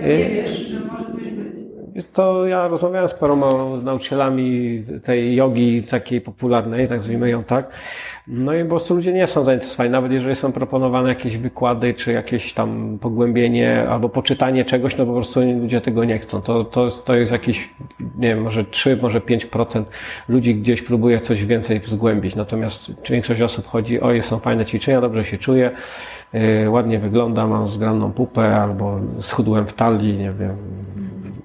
[0.03, 1.10] nie wiesz, że może.
[2.01, 3.46] Jest to, ja rozmawiałem z paroma
[3.82, 7.70] nauczycielami tej jogi takiej popularnej, tak nazwijmy ją tak.
[8.28, 12.12] No i po prostu ludzie nie są zainteresowani, nawet jeżeli są proponowane jakieś wykłady, czy
[12.12, 16.42] jakieś tam pogłębienie, albo poczytanie czegoś, no po prostu ludzie tego nie chcą.
[16.42, 17.68] To, to, jest, to jest jakieś,
[18.01, 19.84] nie wiem, może 3, może 5%
[20.28, 22.36] ludzi gdzieś próbuje coś więcej zgłębić.
[22.36, 25.70] Natomiast większość osób chodzi, o, są fajne ćwiczenia, dobrze się czuję,
[26.68, 30.57] ładnie wygląda, mam zgraną pupę, albo schudłem w talii, nie wiem,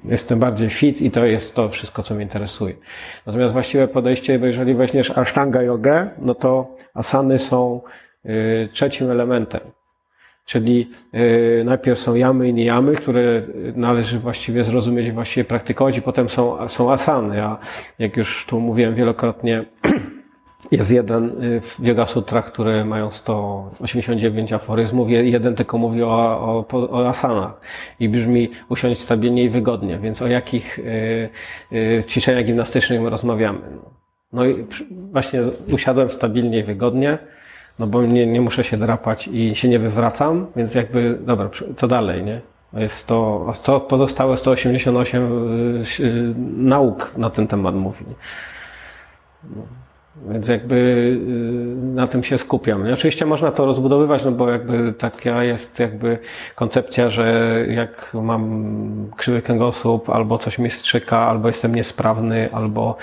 [0.06, 2.76] jestem bardziej fit i to jest to wszystko, co mnie interesuje.
[3.26, 7.82] Natomiast właściwe podejście, bo jeżeli weźmiesz ashtanga jogę, no to asany są
[8.26, 9.62] y, trzecim elementem.
[10.46, 13.42] Czyli y, najpierw są jamy i nijamy, które
[13.76, 17.44] należy właściwie zrozumieć i właściwie praktykować i potem są, są asany.
[17.44, 17.58] A
[18.00, 19.66] jak już tu mówiłem wielokrotnie,
[20.72, 26.08] jest jeden y, w Yoga Sutrach, które mają 189 aforyzmów, je- jeden tylko mówi o,
[26.10, 27.62] o, o asanach
[28.00, 31.30] i brzmi usiąść stabilnie i wygodnie, więc o jakich y,
[31.74, 33.60] y, ćwiczeniach gimnastycznych my rozmawiamy.
[33.72, 33.92] No,
[34.34, 34.66] no i
[35.12, 35.42] właśnie
[35.74, 37.18] usiadłem stabilnie i wygodnie,
[37.80, 41.88] no bo nie, nie muszę się drapać i się nie wywracam, więc jakby, dobra, co
[41.88, 42.42] dalej, nie?
[42.72, 48.06] To Jest to, co pozostałe 188 y, y, nauk na ten temat mówi.
[50.30, 52.90] Więc jakby y, na tym się skupiam.
[52.90, 56.18] I oczywiście można to rozbudowywać, no bo jakby taka jest jakby
[56.56, 62.98] koncepcja, że jak mam krzywy kręgosłup, albo coś mnie strzyka, albo jestem niesprawny, albo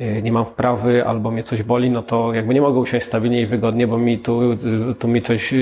[0.00, 3.40] y, nie mam wprawy, albo mnie coś boli, no to jakby nie mogę usiąść stabilnie
[3.40, 4.56] i wygodnie, bo mi tu, y,
[4.98, 5.54] tu mi coś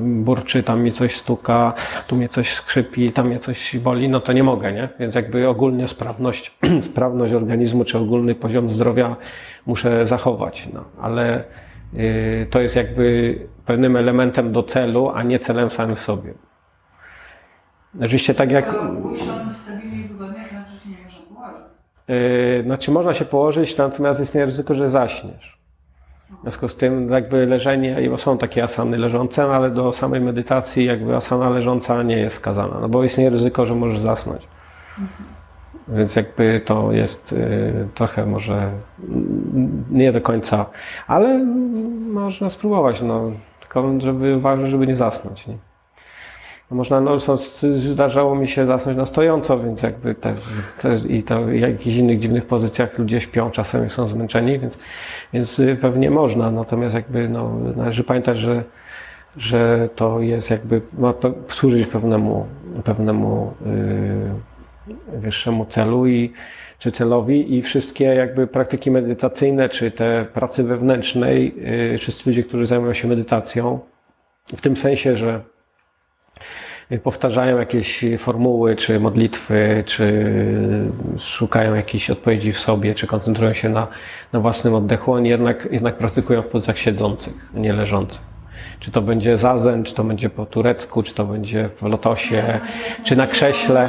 [0.00, 1.72] burczy, tam mi coś stuka,
[2.06, 4.88] tu mnie coś skrzypi, tam mnie coś boli, no to nie mogę, nie?
[5.00, 6.52] Więc jakby ogólnie sprawność,
[6.90, 9.16] sprawność organizmu, czy ogólny poziom zdrowia
[9.66, 11.44] muszę zachować, no, ale
[11.94, 16.34] y, to jest jakby pewnym elementem do celu, a nie celem samym w sobie.
[18.00, 18.64] Oczywiście tak jak,
[19.52, 21.72] stabilnie i wygodnie, znaczy, się nie można położyć.
[22.10, 25.62] y, znaczy można się położyć, natomiast istnieje ryzyko, że zaśniesz.
[26.38, 30.84] W związku z tym jakby leżenie, bo są takie asany leżące, ale do samej medytacji
[30.84, 34.42] jakby asana leżąca nie jest skazana, no bo istnieje ryzyko, że możesz zasnąć.
[35.88, 38.70] Więc jakby to jest y, trochę może
[39.90, 40.66] nie do końca,
[41.06, 41.44] ale
[42.12, 43.30] można spróbować, no.
[43.60, 45.56] Tylko żeby uważać, żeby nie zasnąć, nie?
[46.70, 47.18] No można, no,
[47.92, 50.40] zdarzało mi się zasnąć na stojąco, więc jakby też,
[50.80, 54.78] też i to w jakichś innych dziwnych pozycjach ludzie śpią czasem, są zmęczeni, więc,
[55.32, 56.50] więc y, pewnie można.
[56.50, 58.64] Natomiast jakby, no, należy pamiętać, że,
[59.36, 61.14] że to jest jakby, ma
[61.48, 62.46] służyć pewnemu,
[62.84, 64.51] pewnemu yy,
[65.12, 66.32] wyższemu celu i,
[66.78, 71.54] czy celowi i wszystkie jakby praktyki medytacyjne, czy te pracy wewnętrznej,
[71.90, 73.80] yy, wszyscy ludzie, którzy zajmują się medytacją,
[74.56, 75.40] w tym sensie, że
[77.02, 80.24] powtarzają jakieś formuły, czy modlitwy, czy
[81.18, 83.86] szukają jakichś odpowiedzi w sobie, czy koncentrują się na,
[84.32, 88.32] na własnym oddechu, oni jednak, jednak praktykują w pozycjach siedzących, nie leżących.
[88.80, 92.60] Czy to będzie zazen, czy to będzie po turecku, czy to będzie w lotosie,
[93.04, 93.88] czy na krześle.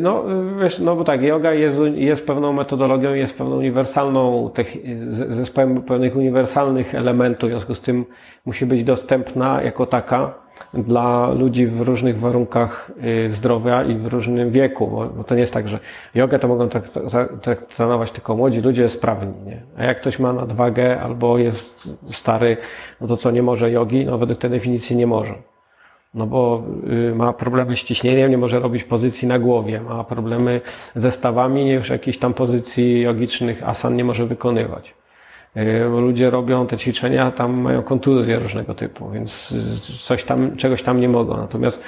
[0.00, 4.50] No, y, wiesz, no bo tak, yoga jest, jest pewną metodologią, jest pewną uniwersalną,
[5.28, 8.04] zespołem pewnych uniwersalnych elementów, w związku z tym
[8.46, 10.34] musi być dostępna jako taka
[10.74, 12.90] dla ludzi w różnych warunkach
[13.26, 15.78] y, zdrowia i w różnym wieku, bo, bo to nie jest tak, że
[16.14, 16.68] jogę to mogą
[17.76, 19.62] trenować tylko młodzi ludzie sprawni, nie?
[19.76, 22.56] A jak ktoś ma nadwagę albo jest stary,
[23.00, 25.51] no to co nie może jogi, no według tej definicji nie może.
[26.14, 26.62] No bo
[27.10, 30.60] y, ma problemy z ciśnieniem, nie może robić pozycji na głowie, ma problemy
[30.94, 34.94] ze stawami, już jakichś tam pozycji jogicznych asan nie może wykonywać.
[35.56, 39.54] Y, ludzie robią te ćwiczenia, tam mają kontuzje różnego typu, więc
[40.00, 41.36] coś tam, czegoś tam nie mogą.
[41.36, 41.82] Natomiast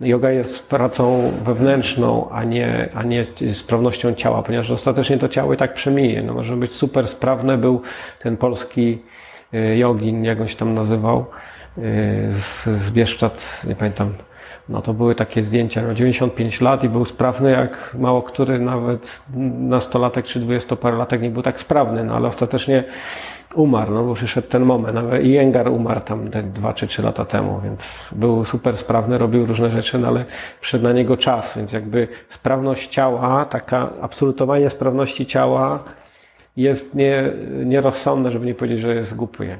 [0.00, 5.56] yoga jest pracą wewnętrzną, a nie, a nie sprawnością ciała, ponieważ ostatecznie to ciało i
[5.56, 6.22] tak przemije.
[6.22, 7.82] No, może być super sprawne, był
[8.18, 8.98] ten polski
[9.76, 11.24] jogin, jak on się tam nazywał,
[12.30, 14.14] z, z Bieszczad, nie pamiętam,
[14.68, 19.22] no to były takie zdjęcia, miał 95 lat i był sprawny jak mało który nawet
[19.58, 22.84] nastolatek czy dwudziestoparolatek nie był tak sprawny, no ale ostatecznie
[23.54, 24.94] umarł, no bo przyszedł ten moment.
[24.94, 29.46] Nawet Iyengar umarł tam te dwa czy trzy lata temu, więc był super sprawny, robił
[29.46, 30.24] różne rzeczy, no ale
[30.60, 35.84] przyszedł na niego czas, więc jakby sprawność ciała, taka absolutowanie sprawności ciała
[36.56, 37.32] jest nie,
[37.64, 39.58] nierozsądne, żeby nie powiedzieć, że jest głupie.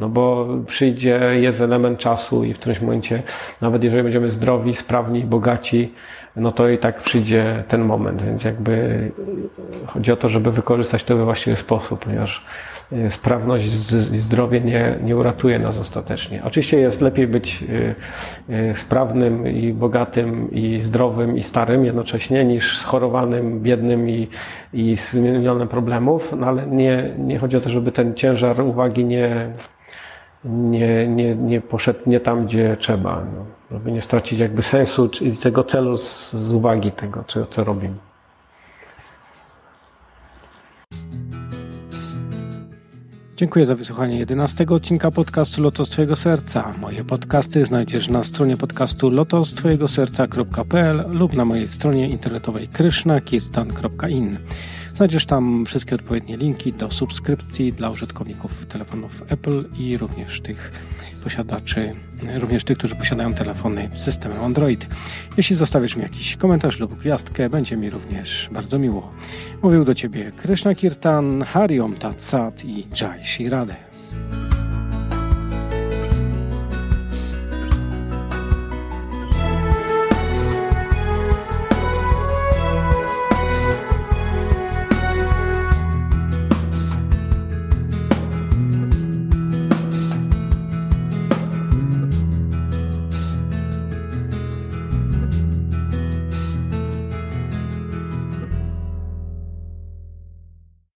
[0.00, 3.22] No bo przyjdzie, jest element czasu i w którymś momencie,
[3.60, 5.92] nawet jeżeli będziemy zdrowi, sprawni, bogaci,
[6.36, 9.10] no to i tak przyjdzie ten moment, więc jakby
[9.86, 12.44] chodzi o to, żeby wykorzystać to we właściwy sposób, ponieważ
[12.92, 13.66] e, sprawność
[14.12, 16.42] i zdrowie nie, nie uratuje nas ostatecznie.
[16.44, 17.64] Oczywiście jest lepiej być
[18.48, 24.28] e, e, sprawnym i bogatym i zdrowym i starym jednocześnie niż schorowanym, biednym i,
[24.72, 29.04] i z milionem problemów, no ale nie, nie chodzi o to, żeby ten ciężar uwagi
[29.04, 29.50] nie,
[30.44, 35.36] nie, nie, nie poszedł nie tam, gdzie trzeba, no, żeby nie stracić jakby sensu i
[35.36, 37.94] tego celu z, z uwagi tego, co, co robimy.
[43.40, 46.72] Dziękuję za wysłuchanie 11 odcinka podcastu Lotos Twojego Serca.
[46.80, 54.38] Moje podcasty znajdziesz na stronie podcastu lotostwojegoserca.pl lub na mojej stronie internetowej krishnakirtan.in.
[55.00, 60.72] Znajdziesz tam wszystkie odpowiednie linki do subskrypcji dla użytkowników telefonów Apple i również tych
[61.24, 61.92] posiadaczy,
[62.34, 64.86] również tych, którzy posiadają telefony z systemem Android.
[65.36, 69.12] Jeśli zostawisz mi jakiś komentarz lub gwiazdkę, będzie mi również bardzo miło.
[69.62, 73.76] Mówił do Ciebie Krishna Kirtan, Hariom Tat Sat i Jai Shri Radhe.